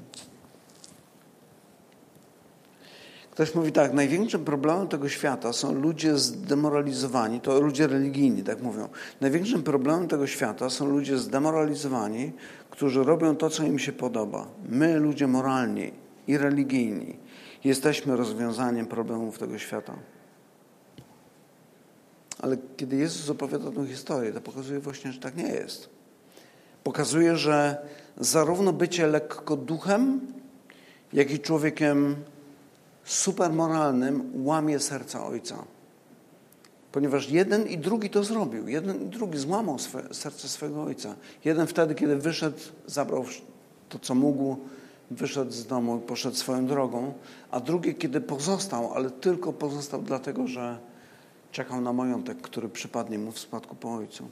Ktoś 3.31 3.55
mówi 3.55 3.71
tak, 3.71 3.93
największym 3.93 4.45
problemem 4.45 4.87
tego 4.87 5.09
świata 5.09 5.53
są 5.53 5.73
ludzie 5.73 6.17
zdemoralizowani, 6.17 7.41
to 7.41 7.61
ludzie 7.61 7.87
religijni, 7.87 8.43
tak 8.43 8.61
mówią. 8.61 8.89
Największym 9.21 9.63
problemem 9.63 10.07
tego 10.07 10.27
świata 10.27 10.69
są 10.69 10.85
ludzie 10.85 11.17
zdemoralizowani, 11.17 12.31
którzy 12.69 13.03
robią 13.03 13.35
to, 13.35 13.49
co 13.49 13.63
im 13.63 13.79
się 13.79 13.91
podoba. 13.91 14.47
My, 14.69 14.99
ludzie 14.99 15.27
moralni 15.27 15.91
i 16.27 16.37
religijni, 16.37 17.17
jesteśmy 17.63 18.15
rozwiązaniem 18.15 18.85
problemów 18.85 19.39
tego 19.39 19.57
świata. 19.57 19.95
Ale 22.41 22.57
kiedy 22.77 22.95
Jezus 22.95 23.29
opowiada 23.29 23.71
tę 23.71 23.87
historię, 23.87 24.33
to 24.33 24.41
pokazuje 24.41 24.79
właśnie, 24.79 25.11
że 25.11 25.19
tak 25.19 25.37
nie 25.37 25.47
jest. 25.47 25.98
Pokazuje, 26.83 27.37
że 27.37 27.77
zarówno 28.17 28.73
bycie 28.73 29.07
lekko 29.07 29.55
duchem, 29.55 30.21
jak 31.13 31.31
i 31.31 31.39
człowiekiem 31.39 32.15
supermoralnym 33.03 34.31
łamie 34.45 34.79
serca 34.79 35.25
Ojca. 35.25 35.63
Ponieważ 36.91 37.29
jeden 37.29 37.67
i 37.67 37.77
drugi 37.77 38.09
to 38.09 38.23
zrobił. 38.23 38.67
Jeden 38.67 39.03
i 39.03 39.05
drugi 39.05 39.37
złamał 39.37 39.79
swe, 39.79 40.03
serce 40.11 40.47
swojego 40.47 40.83
Ojca. 40.83 41.15
Jeden 41.45 41.67
wtedy, 41.67 41.95
kiedy 41.95 42.15
wyszedł, 42.15 42.57
zabrał 42.85 43.25
to, 43.89 43.99
co 43.99 44.15
mógł, 44.15 44.57
wyszedł 45.11 45.51
z 45.51 45.65
domu 45.65 45.97
i 45.97 46.01
poszedł 46.07 46.35
swoją 46.35 46.65
drogą, 46.65 47.13
a 47.51 47.59
drugi, 47.59 47.95
kiedy 47.95 48.21
pozostał, 48.21 48.93
ale 48.93 49.11
tylko 49.11 49.53
pozostał 49.53 50.01
dlatego, 50.01 50.47
że 50.47 50.77
czekał 51.51 51.81
na 51.81 51.93
majątek, 51.93 52.41
który 52.41 52.69
przypadnie 52.69 53.19
mu 53.19 53.31
w 53.31 53.39
spadku 53.39 53.75
po 53.75 53.93
ojcu. 53.93 54.27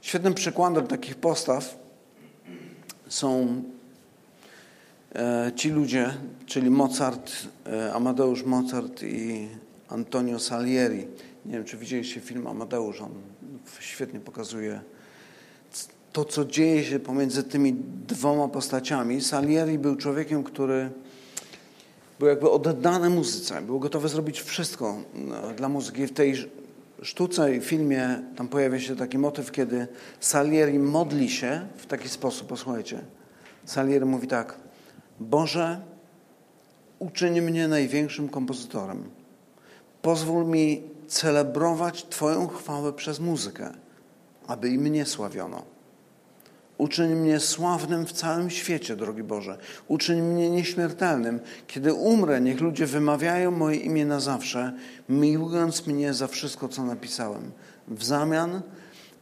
Świetnym 0.00 0.34
przykładem 0.34 0.86
takich 0.86 1.16
postaw 1.16 1.78
są 3.08 3.62
e, 5.14 5.52
ci 5.56 5.70
ludzie, 5.70 6.14
czyli 6.46 6.70
Mozart, 6.70 7.32
e, 7.66 7.94
Amadeusz 7.94 8.42
Mozart 8.42 9.02
i 9.02 9.48
Antonio 9.88 10.38
Salieri. 10.38 11.06
Nie 11.46 11.52
wiem, 11.52 11.64
czy 11.64 11.76
widzieliście 11.76 12.20
film 12.20 12.46
Amadeusz, 12.46 13.00
on 13.00 13.10
świetnie 13.80 14.20
pokazuje 14.20 14.80
to, 16.12 16.24
co 16.24 16.44
dzieje 16.44 16.84
się 16.84 17.00
pomiędzy 17.00 17.42
tymi 17.42 17.74
dwoma 18.08 18.48
postaciami. 18.48 19.20
Salieri 19.20 19.78
był 19.78 19.96
człowiekiem, 19.96 20.44
który 20.44 20.90
był 22.18 22.28
jakby 22.28 22.50
oddany 22.50 23.10
muzyce, 23.10 23.62
był 23.62 23.80
gotowy 23.80 24.08
zrobić 24.08 24.40
wszystko 24.40 24.96
e, 25.50 25.54
dla 25.54 25.68
muzyki. 25.68 26.06
W 26.06 26.12
tej 26.12 26.50
sztuce 27.02 27.56
i 27.56 27.60
filmie 27.60 28.22
tam 28.36 28.48
pojawia 28.48 28.80
się 28.80 28.96
taki 28.96 29.18
motyw, 29.18 29.50
kiedy 29.50 29.86
Salieri 30.20 30.78
modli 30.78 31.30
się 31.30 31.66
w 31.76 31.86
taki 31.86 32.08
sposób. 32.08 32.48
Posłuchajcie. 32.48 33.00
Salieri 33.64 34.04
mówi 34.04 34.28
tak: 34.28 34.56
Boże, 35.20 35.80
uczyń 36.98 37.40
mnie 37.40 37.68
największym 37.68 38.28
kompozytorem. 38.28 39.10
Pozwól 40.02 40.46
mi 40.46 40.82
celebrować 41.06 42.06
Twoją 42.08 42.48
chwałę 42.48 42.92
przez 42.92 43.20
muzykę, 43.20 43.70
aby 44.46 44.68
i 44.68 44.78
mnie 44.78 45.06
sławiono. 45.06 45.77
Uczyń 46.78 47.14
mnie 47.14 47.40
sławnym 47.40 48.06
w 48.06 48.12
całym 48.12 48.50
świecie, 48.50 48.96
drogi 48.96 49.22
Boże. 49.22 49.58
Uczyń 49.88 50.22
mnie 50.22 50.50
nieśmiertelnym. 50.50 51.40
Kiedy 51.66 51.94
umrę, 51.94 52.40
niech 52.40 52.60
ludzie 52.60 52.86
wymawiają 52.86 53.50
moje 53.50 53.76
imię 53.76 54.06
na 54.06 54.20
zawsze, 54.20 54.72
miłując 55.08 55.86
mnie 55.86 56.14
za 56.14 56.26
wszystko, 56.26 56.68
co 56.68 56.84
napisałem. 56.84 57.50
W 57.88 58.04
zamian 58.04 58.60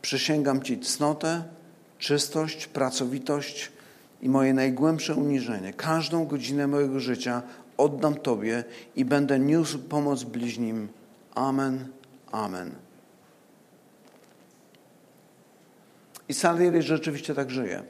przysięgam 0.03 0.63
Ci 0.63 0.79
cnotę, 0.79 1.45
czystość, 1.99 2.67
pracowitość 2.67 3.73
i 4.23 4.29
moje 4.29 4.55
najgłębsze 4.55 5.15
uniżenie. 5.15 5.73
Każdą 5.73 6.27
godzinę 6.27 6.67
mojego 6.67 7.01
życia 7.01 7.43
oddam 7.77 8.15
Tobie 8.15 8.65
i 8.97 9.05
będę 9.05 9.39
niósł 9.39 9.79
pomoc 9.79 10.23
bliźnim. 10.23 10.89
Amen. 11.35 11.89
Amen. 12.33 12.86
I 16.29 16.35
Salieri 16.35 16.83
rzeczywiście 16.83 17.35
tak 17.35 17.51
żyje. 17.51 17.83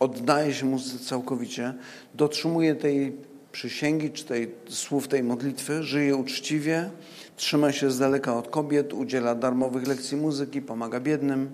Oddaje 0.00 0.54
się 0.54 0.66
muzyce 0.66 1.04
całkowicie, 1.04 1.74
dotrzymuje 2.14 2.74
tej 2.74 3.16
przysięgi, 3.52 4.10
czy 4.10 4.24
tej, 4.24 4.54
słów 4.68 5.08
tej 5.08 5.22
modlitwy, 5.22 5.82
żyje 5.82 6.16
uczciwie, 6.16 6.90
trzyma 7.36 7.72
się 7.72 7.90
z 7.90 7.98
daleka 7.98 8.36
od 8.36 8.48
kobiet, 8.48 8.92
udziela 8.92 9.34
darmowych 9.34 9.86
lekcji 9.86 10.16
muzyki, 10.16 10.62
pomaga 10.62 11.00
biednym. 11.00 11.50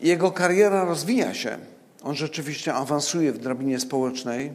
Jego 0.00 0.30
kariera 0.30 0.84
rozwija 0.84 1.34
się. 1.34 1.58
On 2.02 2.14
rzeczywiście 2.14 2.74
awansuje 2.74 3.32
w 3.32 3.38
drabinie 3.38 3.80
społecznej 3.80 4.52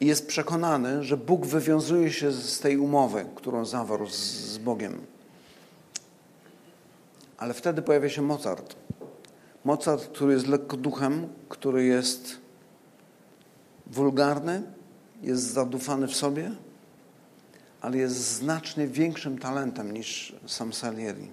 i 0.00 0.06
jest 0.06 0.26
przekonany, 0.26 1.04
że 1.04 1.16
Bóg 1.16 1.46
wywiązuje 1.46 2.12
się 2.12 2.32
z 2.32 2.60
tej 2.60 2.78
umowy, 2.78 3.24
którą 3.34 3.64
zawarł 3.64 4.06
z, 4.06 4.18
z 4.52 4.58
Bogiem. 4.58 5.00
Ale 7.38 7.54
wtedy 7.54 7.82
pojawia 7.82 8.08
się 8.08 8.22
Mozart. 8.22 8.76
Mozart, 9.64 10.04
który 10.04 10.32
jest 10.32 10.46
lekkoduchem, 10.46 11.28
który 11.48 11.84
jest 11.84 12.36
wulgarny, 13.86 14.62
jest 15.22 15.42
zadufany 15.42 16.08
w 16.08 16.16
sobie, 16.16 16.50
ale 17.80 17.98
jest 17.98 18.14
znacznie 18.14 18.86
większym 18.86 19.38
talentem 19.38 19.92
niż 19.92 20.36
sam 20.46 20.72
Salieri. 20.72 21.28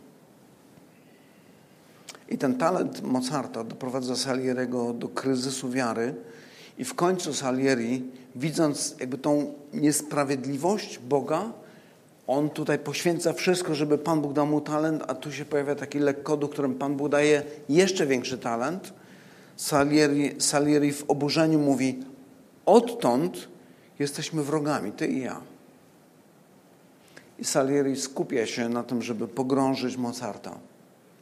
I 2.30 2.38
ten 2.38 2.58
talent 2.58 3.02
Mozarta 3.02 3.64
doprowadza 3.64 4.16
Salieriego 4.16 4.94
do 4.94 5.08
kryzysu 5.08 5.70
wiary 5.70 6.16
i 6.78 6.86
w 6.86 6.94
końcu 6.94 7.34
Salieri, 7.34 8.04
widząc 8.36 8.96
jakby 9.00 9.18
tą 9.18 9.54
niesprawiedliwość 9.74 11.00
Boga, 11.00 11.54
on 12.28 12.50
tutaj 12.50 12.80
poświęca 12.80 13.34
wszystko, 13.34 13.76
żeby 13.76 13.98
Pan 13.98 14.22
Bóg 14.22 14.34
dał 14.34 14.48
mu 14.48 14.62
talent, 14.62 15.04
a 15.08 15.16
tu 15.16 15.32
się 15.32 15.46
pojawia 15.46 15.76
taki 15.76 16.00
lekkoduch, 16.00 16.52
którym 16.52 16.76
Pan 16.76 16.96
Bóg 16.96 17.10
daje 17.10 17.44
jeszcze 17.70 18.06
większy 18.06 18.38
talent. 18.38 18.94
Salieri, 19.56 20.42
Salieri 20.42 20.92
w 20.92 21.06
oburzeniu 21.08 21.60
mówi, 21.60 22.04
odtąd 22.66 23.48
jesteśmy 24.00 24.44
wrogami, 24.44 24.92
ty 24.92 25.08
i 25.08 25.22
ja. 25.22 25.42
I 27.40 27.46
Salieri 27.46 27.96
skupia 27.96 28.46
się 28.46 28.70
na 28.70 28.84
tym, 28.84 29.02
żeby 29.02 29.28
pogrążyć 29.28 29.98
Mozarta. 29.98 30.58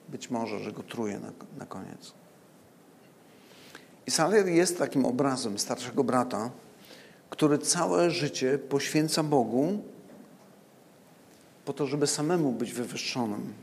Być 0.10 0.30
może, 0.30 0.60
że 0.60 0.72
go 0.72 0.84
truje 0.84 1.20
na, 1.20 1.32
na 1.58 1.66
koniec. 1.66 2.14
I 4.08 4.12
Salieri 4.12 4.56
jest 4.56 4.78
takim 4.78 5.06
obrazem 5.06 5.60
starszego 5.60 6.04
brata, 6.04 6.50
który 7.30 7.58
całe 7.58 8.12
życie 8.12 8.58
poświęca 8.58 9.24
Bogu 9.24 9.80
po 11.66 11.74
to, 11.74 11.88
żeby 11.88 12.08
samemu 12.08 12.52
być 12.52 12.74
wywyższonym. 12.74 13.54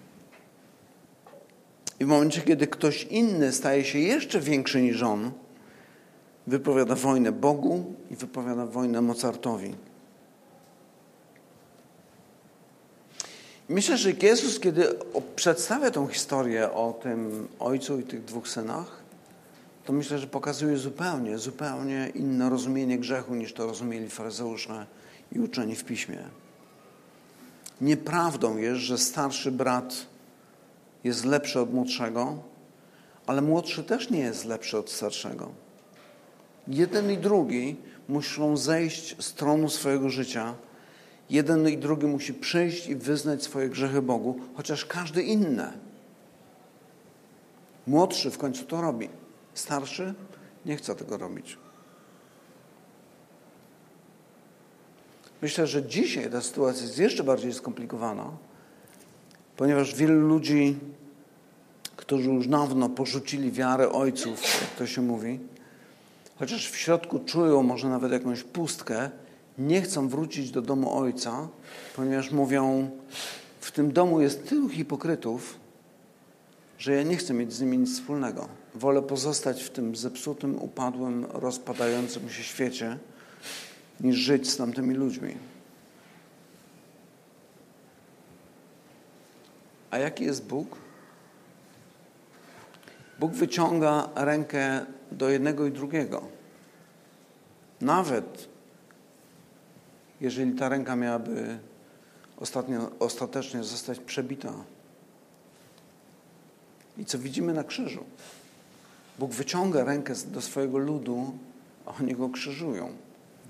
I 2.00 2.04
w 2.04 2.08
momencie, 2.08 2.40
kiedy 2.40 2.66
ktoś 2.66 3.04
inny 3.04 3.52
staje 3.52 3.84
się 3.84 3.98
jeszcze 3.98 4.40
większy 4.40 4.82
niż 4.82 5.02
on, 5.02 5.30
wypowiada 6.46 6.94
wojnę 6.94 7.32
Bogu 7.32 7.94
i 8.10 8.16
wypowiada 8.16 8.66
wojnę 8.66 9.00
Mozartowi. 9.00 9.74
Myślę, 13.68 13.96
że 13.96 14.10
Jezus, 14.22 14.60
kiedy 14.60 14.86
przedstawia 15.36 15.90
tą 15.90 16.06
historię 16.06 16.72
o 16.72 16.92
tym 17.02 17.48
ojcu 17.58 18.00
i 18.00 18.02
tych 18.02 18.24
dwóch 18.24 18.48
synach, 18.48 19.00
to 19.84 19.92
myślę, 19.92 20.18
że 20.18 20.26
pokazuje 20.26 20.76
zupełnie, 20.76 21.38
zupełnie 21.38 22.12
inne 22.14 22.50
rozumienie 22.50 22.98
grzechu 22.98 23.34
niż 23.34 23.52
to 23.52 23.66
rozumieli 23.66 24.10
faryzeusze 24.10 24.86
i 25.32 25.40
uczeni 25.40 25.76
w 25.76 25.84
piśmie. 25.84 26.18
Nieprawdą 27.80 28.56
jest, 28.56 28.80
że 28.80 28.98
starszy 28.98 29.52
brat 29.52 30.06
jest 31.04 31.24
lepszy 31.24 31.60
od 31.60 31.74
młodszego, 31.74 32.38
ale 33.26 33.42
młodszy 33.42 33.84
też 33.84 34.10
nie 34.10 34.18
jest 34.18 34.44
lepszy 34.44 34.78
od 34.78 34.90
starszego. 34.90 35.48
Jeden 36.68 37.10
i 37.10 37.18
drugi 37.18 37.76
muszą 38.08 38.56
zejść 38.56 39.16
z 39.24 39.34
tronu 39.34 39.68
swojego 39.68 40.10
życia. 40.10 40.54
Jeden 41.30 41.68
i 41.68 41.78
drugi 41.78 42.06
musi 42.06 42.34
przyjść 42.34 42.86
i 42.86 42.96
wyznać 42.96 43.42
swoje 43.42 43.68
grzechy 43.68 44.02
Bogu, 44.02 44.40
chociaż 44.56 44.84
każdy 44.84 45.22
inny. 45.22 45.72
Młodszy 47.86 48.30
w 48.30 48.38
końcu 48.38 48.64
to 48.64 48.80
robi. 48.80 49.08
Starszy 49.54 50.14
nie 50.66 50.76
chce 50.76 50.94
tego 50.94 51.16
robić. 51.16 51.58
Myślę, 55.42 55.66
że 55.66 55.82
dzisiaj 55.82 56.30
ta 56.30 56.40
sytuacja 56.40 56.82
jest 56.82 56.98
jeszcze 56.98 57.24
bardziej 57.24 57.54
skomplikowana, 57.54 58.30
ponieważ 59.56 59.94
wielu 59.94 60.20
ludzi, 60.28 60.76
którzy 61.96 62.30
już 62.30 62.48
dawno 62.48 62.88
porzucili 62.88 63.52
wiarę 63.52 63.92
ojców, 63.92 64.42
jak 64.60 64.70
to 64.78 64.86
się 64.86 65.02
mówi, 65.02 65.40
chociaż 66.38 66.70
w 66.70 66.76
środku 66.76 67.18
czują 67.18 67.62
może 67.62 67.88
nawet 67.88 68.12
jakąś 68.12 68.42
pustkę, 68.42 69.10
nie 69.58 69.82
chcą 69.82 70.08
wrócić 70.08 70.50
do 70.50 70.62
domu 70.62 70.98
ojca, 70.98 71.48
ponieważ 71.96 72.30
mówią, 72.30 72.90
w 73.60 73.70
tym 73.70 73.92
domu 73.92 74.20
jest 74.20 74.48
tylu 74.48 74.68
hipokrytów, 74.68 75.58
że 76.78 76.94
ja 76.94 77.02
nie 77.02 77.16
chcę 77.16 77.34
mieć 77.34 77.52
z 77.52 77.60
nimi 77.60 77.78
nic 77.78 77.94
wspólnego. 77.94 78.48
Wolę 78.74 79.02
pozostać 79.02 79.62
w 79.62 79.70
tym 79.70 79.96
zepsutym, 79.96 80.62
upadłym, 80.62 81.26
rozpadającym 81.32 82.30
się 82.30 82.42
świecie, 82.42 82.98
niż 84.00 84.16
żyć 84.16 84.50
z 84.50 84.56
tamtymi 84.56 84.94
ludźmi. 84.94 85.36
A 89.90 89.98
jaki 89.98 90.24
jest 90.24 90.46
Bóg? 90.46 90.76
Bóg 93.18 93.32
wyciąga 93.32 94.08
rękę 94.14 94.86
do 95.12 95.28
jednego 95.28 95.66
i 95.66 95.72
drugiego. 95.72 96.22
Nawet 97.80 98.48
jeżeli 100.20 100.52
ta 100.52 100.68
ręka 100.68 100.96
miałaby 100.96 101.58
ostatnio, 102.36 102.90
ostatecznie 102.98 103.64
zostać 103.64 103.98
przebita. 103.98 104.52
I 106.98 107.04
co 107.04 107.18
widzimy 107.18 107.52
na 107.52 107.64
krzyżu? 107.64 108.04
Bóg 109.18 109.32
wyciąga 109.32 109.84
rękę 109.84 110.14
do 110.26 110.40
swojego 110.40 110.78
ludu, 110.78 111.32
a 111.86 111.94
oni 111.94 112.14
go 112.14 112.28
krzyżują. 112.28 112.92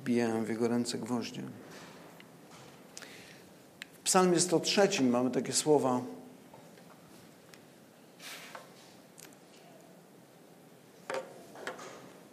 Wbijają 0.00 0.44
w 0.44 0.48
jego 0.48 0.68
ręce 0.68 0.98
gwoździe. 0.98 1.42
W 4.00 4.02
psalmie 4.02 4.40
103 4.40 5.02
mamy 5.02 5.30
takie 5.30 5.52
słowa 5.52 6.00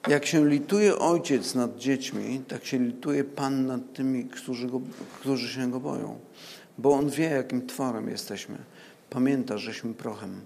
Jak 0.07 0.25
się 0.25 0.49
lituje 0.49 0.99
ojciec 0.99 1.55
nad 1.55 1.77
dziećmi, 1.77 2.41
tak 2.47 2.65
się 2.65 2.79
lituje 2.79 3.23
Pan 3.23 3.65
nad 3.65 3.93
tymi, 3.93 4.25
którzy, 4.25 4.67
go, 4.67 4.81
którzy 5.19 5.49
się 5.49 5.71
go 5.71 5.79
boją. 5.79 6.19
Bo 6.77 6.93
on 6.93 7.09
wie, 7.09 7.29
jakim 7.29 7.67
tworem 7.67 8.09
jesteśmy. 8.09 8.57
Pamięta, 9.09 9.57
żeśmy 9.57 9.93
prochem. 9.93 10.41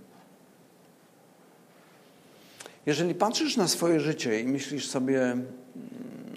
Jeżeli 2.85 3.15
patrzysz 3.15 3.57
na 3.57 3.67
swoje 3.67 3.99
życie 3.99 4.39
i 4.41 4.47
myślisz 4.47 4.87
sobie, 4.87 5.37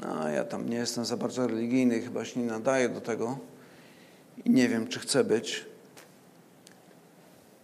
no 0.04 0.28
ja 0.28 0.44
tam 0.44 0.68
nie 0.68 0.76
jestem 0.76 1.04
za 1.04 1.16
bardzo 1.16 1.46
religijny, 1.46 2.00
chyba 2.00 2.24
się 2.24 2.40
nie 2.40 2.46
nadaję 2.46 2.88
do 2.88 3.00
tego 3.00 3.38
i 4.44 4.50
nie 4.50 4.68
wiem, 4.68 4.88
czy 4.88 5.00
chcę 5.00 5.24
być, 5.24 5.64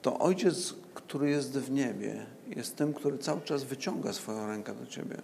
to 0.02 0.18
ojciec, 0.18 0.74
który 0.94 1.30
jest 1.30 1.58
w 1.58 1.70
niebie, 1.70 2.26
jest 2.56 2.76
tym, 2.76 2.94
który 2.94 3.18
cały 3.18 3.40
czas 3.40 3.64
wyciąga 3.64 4.12
swoją 4.12 4.46
rękę 4.46 4.74
do 4.74 4.86
ciebie. 4.86 5.16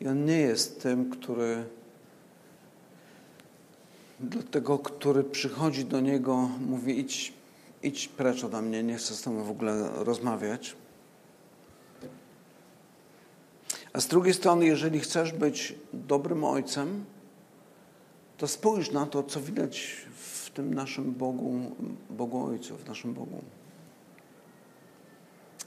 I 0.00 0.08
on 0.08 0.24
nie 0.24 0.38
jest 0.38 0.82
tym, 0.82 1.10
który 1.10 1.64
do 4.20 4.42
tego, 4.42 4.78
który 4.78 5.24
przychodzi 5.24 5.84
do 5.84 6.00
niego, 6.00 6.50
mówi 6.66 7.00
idź, 7.00 7.32
idź 7.82 8.08
precz 8.08 8.44
ode 8.44 8.62
mnie, 8.62 8.82
nie 8.82 8.96
chcę 8.96 9.14
z 9.14 9.22
tobą 9.22 9.44
w 9.44 9.50
ogóle 9.50 9.88
rozmawiać. 9.94 10.76
A 13.96 14.00
z 14.00 14.06
drugiej 14.06 14.34
strony, 14.34 14.66
jeżeli 14.66 15.00
chcesz 15.00 15.32
być 15.32 15.74
dobrym 15.92 16.44
ojcem, 16.44 17.04
to 18.36 18.48
spójrz 18.48 18.90
na 18.90 19.06
to, 19.06 19.22
co 19.22 19.40
widać 19.40 20.06
w 20.16 20.50
tym 20.50 20.74
naszym 20.74 21.12
Bogu, 21.12 21.76
Bogu 22.10 22.46
Ojcu, 22.46 22.76
w 22.76 22.88
naszym 22.88 23.14
Bogu. 23.14 23.42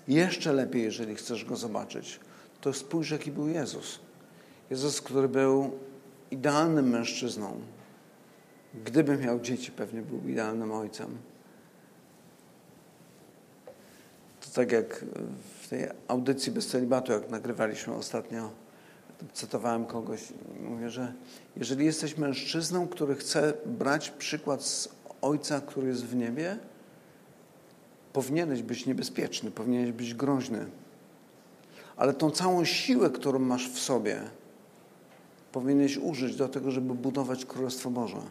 Jeszcze 0.08 0.54
lepiej, 0.54 0.84
jeżeli 0.84 1.16
chcesz 1.16 1.46
Go 1.46 1.56
zobaczyć, 1.56 2.20
to 2.62 2.74
spójrz, 2.74 3.12
jaki 3.12 3.32
był 3.32 3.48
Jezus. 3.48 4.00
Jezus, 4.70 5.02
który 5.02 5.28
był 5.28 5.72
idealnym 6.32 6.90
mężczyzną. 6.90 7.62
Gdyby 8.86 9.18
miał 9.18 9.40
dzieci, 9.40 9.72
pewnie 9.72 10.02
był 10.02 10.30
idealnym 10.30 10.72
ojcem. 10.72 11.18
To 14.50 14.56
tak 14.56 14.72
jak 14.72 15.06
w 15.62 15.68
tej 15.68 15.88
audycji 16.08 16.52
bez 16.52 16.68
celibatu, 16.68 17.12
jak 17.12 17.30
nagrywaliśmy 17.30 17.94
ostatnio, 17.94 18.50
cytowałem 19.34 19.86
kogoś, 19.86 20.22
mówię, 20.62 20.90
że 20.90 21.14
jeżeli 21.58 21.86
jesteś 21.86 22.18
mężczyzną, 22.18 22.88
który 22.88 23.16
chce 23.16 23.54
brać 23.66 24.10
przykład 24.10 24.64
z 24.64 24.90
ojca, 25.22 25.62
który 25.62 25.88
jest 25.88 26.06
w 26.06 26.16
niebie, 26.16 26.58
powinieneś 28.14 28.62
być 28.62 28.86
niebezpieczny, 28.86 29.52
powinieneś 29.52 29.92
być 29.92 30.14
groźny. 30.14 30.66
Ale 31.98 32.14
tą 32.14 32.32
całą 32.32 32.66
siłę, 32.66 33.10
którą 33.10 33.40
masz 33.40 33.70
w 33.70 33.80
sobie, 33.80 34.22
powinieneś 35.52 35.98
użyć 35.98 36.36
do 36.36 36.48
tego, 36.48 36.72
żeby 36.72 36.94
budować 36.94 37.46
Królestwo 37.46 37.90
Boże. 37.90 38.22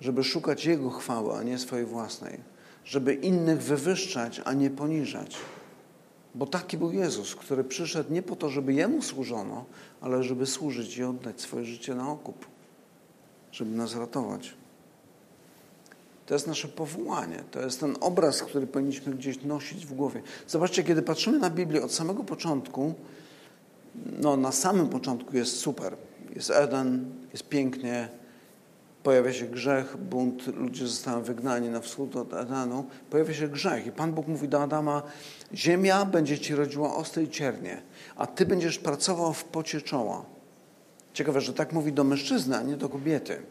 Żeby 0.00 0.24
szukać 0.24 0.64
Jego 0.64 0.90
chwały, 0.90 1.34
a 1.36 1.42
nie 1.42 1.58
swojej 1.58 1.86
własnej. 1.86 2.55
Żeby 2.86 3.14
innych 3.14 3.62
wywyższać, 3.62 4.40
a 4.44 4.52
nie 4.52 4.70
poniżać. 4.70 5.36
Bo 6.34 6.46
taki 6.46 6.78
był 6.78 6.92
Jezus, 6.92 7.34
który 7.34 7.64
przyszedł 7.64 8.12
nie 8.12 8.22
po 8.22 8.36
to, 8.36 8.50
żeby 8.50 8.74
Jemu 8.74 9.02
służono, 9.02 9.64
ale 10.00 10.22
żeby 10.22 10.46
służyć 10.46 10.96
i 10.96 11.04
oddać 11.04 11.40
swoje 11.40 11.64
życie 11.64 11.94
na 11.94 12.10
okup. 12.10 12.46
Żeby 13.52 13.70
nas 13.70 13.96
ratować. 13.96 14.54
To 16.26 16.34
jest 16.34 16.46
nasze 16.46 16.68
powołanie. 16.68 17.44
To 17.50 17.60
jest 17.60 17.80
ten 17.80 17.96
obraz, 18.00 18.42
który 18.42 18.66
powinniśmy 18.66 19.14
gdzieś 19.14 19.42
nosić 19.42 19.86
w 19.86 19.94
głowie. 19.94 20.22
Zobaczcie, 20.48 20.84
kiedy 20.84 21.02
patrzymy 21.02 21.38
na 21.38 21.50
Biblię 21.50 21.84
od 21.84 21.92
samego 21.92 22.24
początku, 22.24 22.94
no, 24.20 24.36
na 24.36 24.52
samym 24.52 24.88
początku 24.88 25.36
jest 25.36 25.56
super. 25.56 25.96
Jest 26.34 26.50
Eden, 26.50 27.14
jest 27.32 27.48
pięknie, 27.48 28.08
pojawia 29.06 29.32
się 29.32 29.46
grzech, 29.46 29.96
bunt, 29.96 30.46
ludzie 30.46 30.86
zostają 30.86 31.22
wygnani 31.22 31.68
na 31.68 31.80
wschód 31.80 32.16
od 32.16 32.34
Edenu, 32.34 32.84
pojawia 33.10 33.34
się 33.34 33.48
grzech 33.48 33.86
i 33.86 33.92
Pan 33.92 34.12
Bóg 34.12 34.26
mówi 34.26 34.48
do 34.48 34.62
Adama, 34.62 35.02
ziemia 35.54 36.04
będzie 36.04 36.38
ci 36.38 36.54
rodziła 36.54 36.96
ostre 36.96 37.22
i 37.22 37.28
ciernie, 37.28 37.82
a 38.16 38.26
ty 38.26 38.46
będziesz 38.46 38.78
pracował 38.78 39.32
w 39.32 39.44
pocie 39.44 39.80
czoła. 39.80 40.24
Ciekawe, 41.12 41.40
że 41.40 41.54
tak 41.54 41.72
mówi 41.72 41.92
do 41.92 42.04
mężczyzny, 42.04 42.56
a 42.56 42.62
nie 42.62 42.76
do 42.76 42.88
kobiety. 42.88 43.42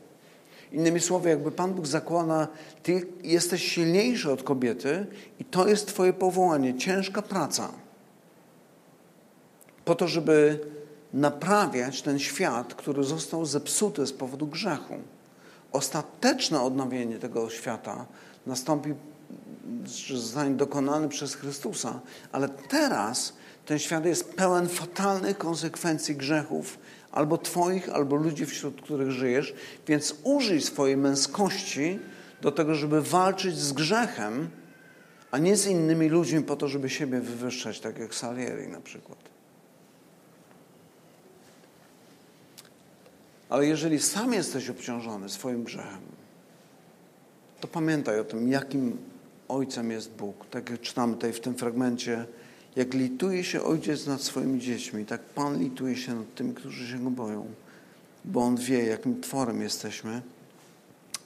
Innymi 0.71 0.99
słowy, 0.99 1.29
jakby 1.29 1.51
Pan 1.51 1.73
Bóg 1.73 1.87
zakłada, 1.87 2.47
ty 2.83 3.07
jesteś 3.23 3.71
silniejszy 3.71 4.31
od 4.31 4.43
kobiety 4.43 5.07
i 5.39 5.45
to 5.45 5.67
jest 5.67 5.87
twoje 5.87 6.13
powołanie, 6.13 6.77
ciężka 6.77 7.21
praca 7.21 7.69
po 9.85 9.95
to, 9.95 10.07
żeby 10.07 10.59
naprawiać 11.13 12.01
ten 12.01 12.19
świat, 12.19 12.73
który 12.73 13.03
został 13.03 13.45
zepsuty 13.45 14.07
z 14.07 14.13
powodu 14.13 14.47
grzechu. 14.47 14.95
Ostateczne 15.75 16.61
odnowienie 16.61 17.19
tego 17.19 17.49
świata 17.49 18.05
nastąpi, 18.45 18.93
zostanie 20.05 20.55
dokonany 20.55 21.09
przez 21.09 21.35
Chrystusa, 21.35 21.99
ale 22.31 22.49
teraz 22.49 23.33
Ten 23.65 23.79
świat 23.79 24.05
jest 24.05 24.33
pełen 24.33 24.69
fatalnych 24.69 25.37
konsekwencji 25.37 26.15
grzechów, 26.15 26.79
albo 27.11 27.37
Twoich, 27.37 27.89
albo 27.89 28.15
ludzi, 28.15 28.45
wśród 28.45 28.81
których 28.81 29.11
żyjesz, 29.11 29.53
więc 29.87 30.15
użyj 30.23 30.61
swojej 30.61 30.97
męskości 30.97 31.99
do 32.41 32.51
tego, 32.51 32.75
żeby 32.75 33.01
walczyć 33.01 33.57
z 33.57 33.73
grzechem, 33.73 34.49
a 35.31 35.37
nie 35.37 35.57
z 35.57 35.67
innymi 35.67 36.09
ludźmi 36.09 36.43
po 36.43 36.55
to, 36.55 36.67
żeby 36.67 36.89
siebie 36.89 37.19
wywyższać, 37.19 37.79
tak 37.79 37.99
jak 37.99 38.15
Salieri 38.15 38.67
na 38.67 38.81
przykład. 38.81 39.34
Ale 43.55 43.67
jeżeli 43.67 43.99
sam 43.99 44.33
jesteś 44.33 44.69
obciążony 44.69 45.29
swoim 45.29 45.63
grzechem, 45.63 46.01
to 47.61 47.67
pamiętaj 47.67 48.19
o 48.19 48.23
tym, 48.23 48.47
jakim 48.47 48.97
Ojcem 49.47 49.91
jest 49.91 50.11
Bóg. 50.11 50.45
Tak 50.49 50.69
jak 50.69 50.81
czytamy 50.81 51.13
tutaj 51.13 51.33
w 51.33 51.39
tym 51.39 51.55
fragmencie, 51.55 52.25
jak 52.75 52.93
lituje 52.93 53.43
się 53.43 53.63
Ojciec 53.63 54.07
nad 54.07 54.21
swoimi 54.21 54.59
dziećmi, 54.59 55.05
tak 55.05 55.21
Pan 55.21 55.59
lituje 55.59 55.95
się 55.95 56.15
nad 56.15 56.35
tymi, 56.35 56.53
którzy 56.53 56.87
się 56.87 57.03
Go 57.03 57.09
boją. 57.09 57.45
Bo 58.25 58.41
On 58.41 58.55
wie, 58.55 58.85
jakim 58.85 59.21
tworem 59.21 59.61
jesteśmy. 59.61 60.21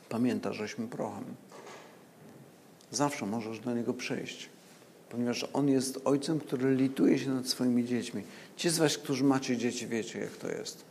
Pamięta, 0.09 0.53
żeśmy 0.53 0.87
prochem. 0.87 1.23
Zawsze 2.91 3.25
możesz 3.25 3.59
do 3.59 3.73
Niego 3.73 3.93
przyjść, 3.93 4.49
ponieważ 5.09 5.45
On 5.53 5.69
jest 5.69 5.99
Ojcem, 6.05 6.39
który 6.39 6.75
lituje 6.75 7.19
się 7.19 7.29
nad 7.29 7.47
swoimi 7.47 7.85
dziećmi. 7.85 8.23
Ci 8.57 8.69
z 8.69 8.77
Was, 8.77 8.97
którzy 8.97 9.23
macie 9.23 9.57
dzieci, 9.57 9.87
wiecie, 9.87 10.19
jak 10.19 10.31
to 10.31 10.51
jest. 10.51 10.88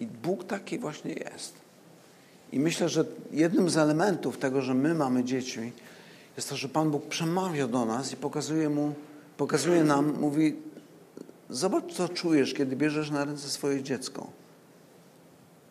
I 0.00 0.06
Bóg 0.06 0.44
taki 0.44 0.78
właśnie 0.78 1.12
jest. 1.12 1.54
I 2.52 2.60
myślę, 2.60 2.88
że 2.88 3.04
jednym 3.30 3.70
z 3.70 3.76
elementów 3.76 4.38
tego, 4.38 4.62
że 4.62 4.74
my 4.74 4.94
mamy 4.94 5.24
dzieci, 5.24 5.72
jest 6.36 6.48
to, 6.48 6.56
że 6.56 6.68
Pan 6.68 6.90
Bóg 6.90 7.06
przemawia 7.06 7.68
do 7.68 7.84
nas 7.84 8.12
i 8.12 8.16
pokazuje, 8.16 8.68
mu, 8.68 8.94
pokazuje 9.36 9.84
nam, 9.84 10.20
mówi: 10.20 10.56
Zobacz, 11.50 11.92
co 11.92 12.08
czujesz, 12.08 12.54
kiedy 12.54 12.76
bierzesz 12.76 13.10
na 13.10 13.24
ręce 13.24 13.48
swoje 13.48 13.82
dziecko. 13.82 14.30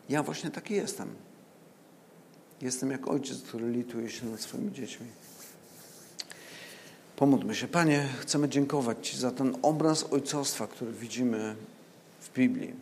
Ja 0.10 0.24
właśnie 0.24 0.52
taki 0.52 0.74
jestem. 0.74 1.08
Jestem 2.62 2.92
jak 2.92 3.08
ojciec, 3.08 3.42
który 3.42 3.72
lituje 3.72 4.10
się 4.10 4.26
nad 4.26 4.40
swoimi 4.40 4.72
dziećmi. 4.72 5.08
Pomódlmy 7.16 7.56
się. 7.56 7.68
Panie, 7.68 8.10
chcemy 8.20 8.50
dziękować 8.50 9.10
Ci 9.10 9.18
za 9.18 9.32
ten 9.32 9.56
obraz 9.62 10.14
ojcostwa, 10.14 10.68
który 10.68 10.92
widzimy 10.92 11.56
w 12.22 12.34
Biblii. 12.34 12.74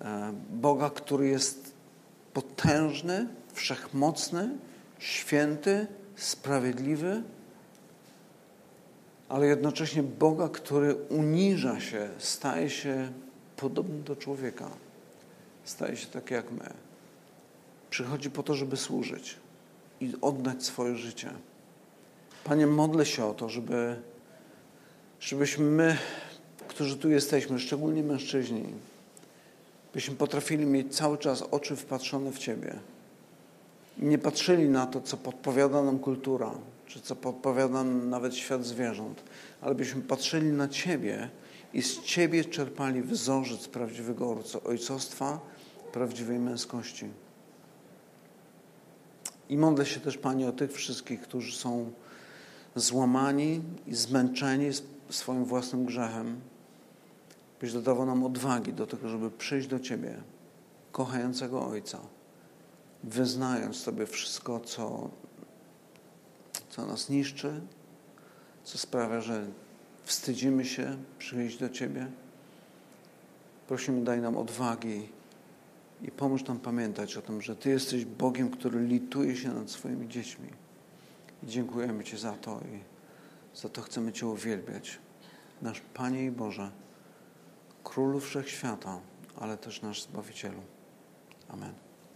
E, 0.00 0.32
Boga, 0.50 0.90
który 0.90 1.28
jest 1.28 1.74
potężny, 2.32 3.28
wszechmocny, 3.52 4.50
święty, 4.98 5.86
sprawiedliwy, 6.16 7.22
ale 9.28 9.46
jednocześnie 9.46 10.02
Boga, 10.02 10.48
który 10.48 10.94
uniża 10.94 11.80
się, 11.80 12.08
staje 12.18 12.70
się 12.70 13.12
podobny 13.56 14.02
do 14.02 14.16
człowieka, 14.16 14.70
staje 15.64 15.96
się 15.96 16.06
tak 16.06 16.30
jak 16.30 16.50
my. 16.50 16.70
Przychodzi 17.90 18.30
po 18.30 18.42
to, 18.42 18.54
żeby 18.54 18.76
służyć 18.76 19.36
i 20.00 20.12
oddać 20.20 20.64
swoje 20.64 20.96
życie. 20.96 21.30
Panie, 22.44 22.66
modlę 22.66 23.06
się 23.06 23.24
o 23.24 23.34
to, 23.34 23.48
żeby, 23.48 23.96
żebyśmy 25.20 25.64
my, 25.64 25.98
którzy 26.68 26.96
tu 26.96 27.10
jesteśmy, 27.10 27.58
szczególnie 27.58 28.02
mężczyźni, 28.02 28.64
byśmy 29.94 30.14
potrafili 30.14 30.66
mieć 30.66 30.96
cały 30.96 31.18
czas 31.18 31.42
oczy 31.42 31.76
wpatrzone 31.76 32.32
w 32.32 32.38
Ciebie. 32.38 32.74
Nie 33.98 34.18
patrzyli 34.18 34.68
na 34.68 34.86
to, 34.86 35.00
co 35.00 35.16
podpowiada 35.16 35.82
nam 35.82 35.98
kultura, 35.98 36.50
czy 36.86 37.00
co 37.00 37.16
podpowiada 37.16 37.84
nam 37.84 38.10
nawet 38.10 38.34
świat 38.34 38.64
zwierząt, 38.64 39.24
ale 39.60 39.74
byśmy 39.74 40.02
patrzyli 40.02 40.52
na 40.52 40.68
Ciebie 40.68 41.28
i 41.74 41.82
z 41.82 42.02
Ciebie 42.02 42.44
czerpali 42.44 43.02
wzorzec 43.02 43.68
prawdziwego 43.68 44.38
ojcostwa, 44.64 45.40
prawdziwej 45.92 46.38
męskości. 46.38 47.06
I 49.48 49.56
modlę 49.56 49.86
się 49.86 50.00
też, 50.00 50.18
Panie, 50.18 50.48
o 50.48 50.52
tych 50.52 50.72
wszystkich, 50.72 51.20
którzy 51.20 51.56
są 51.56 51.92
złamani 52.74 53.60
i 53.86 53.94
zmęczeni 53.94 54.70
swoim 55.10 55.44
własnym 55.44 55.84
grzechem, 55.84 56.40
byś 57.60 57.72
dodawał 57.72 58.06
nam 58.06 58.24
odwagi 58.24 58.72
do 58.72 58.86
tego, 58.86 59.08
żeby 59.08 59.30
przyjść 59.30 59.68
do 59.68 59.80
Ciebie, 59.80 60.22
kochającego 60.92 61.66
Ojca, 61.66 62.00
wyznając 63.04 63.84
Tobie 63.84 64.06
wszystko, 64.06 64.60
co, 64.60 65.10
co 66.70 66.86
nas 66.86 67.08
niszczy, 67.08 67.60
co 68.64 68.78
sprawia, 68.78 69.20
że 69.20 69.46
wstydzimy 70.04 70.64
się 70.64 70.96
przyjść 71.18 71.58
do 71.58 71.68
Ciebie. 71.68 72.06
Prosimy, 73.68 74.04
daj 74.04 74.20
nam 74.20 74.36
odwagi 74.36 75.08
i 76.02 76.10
pomóż 76.10 76.44
nam 76.44 76.58
pamiętać 76.58 77.16
o 77.16 77.22
tym, 77.22 77.42
że 77.42 77.56
Ty 77.56 77.70
jesteś 77.70 78.04
Bogiem, 78.04 78.50
który 78.50 78.80
lituje 78.80 79.36
się 79.36 79.48
nad 79.48 79.70
swoimi 79.70 80.08
dziećmi. 80.08 80.48
I 81.42 81.46
dziękujemy 81.46 82.04
Ci 82.04 82.18
za 82.18 82.32
to 82.32 82.60
i 82.60 82.78
za 83.60 83.68
to 83.68 83.82
chcemy 83.82 84.12
Cię 84.12 84.26
uwielbiać. 84.26 84.98
Nasz 85.62 85.80
Panie 85.94 86.24
i 86.24 86.30
Boże, 86.30 86.70
Królu 87.88 88.20
Wszechświata, 88.20 89.00
ale 89.40 89.56
też 89.56 89.82
nasz 89.82 90.02
Zbawicielu. 90.02 90.62
Amen. 91.48 91.87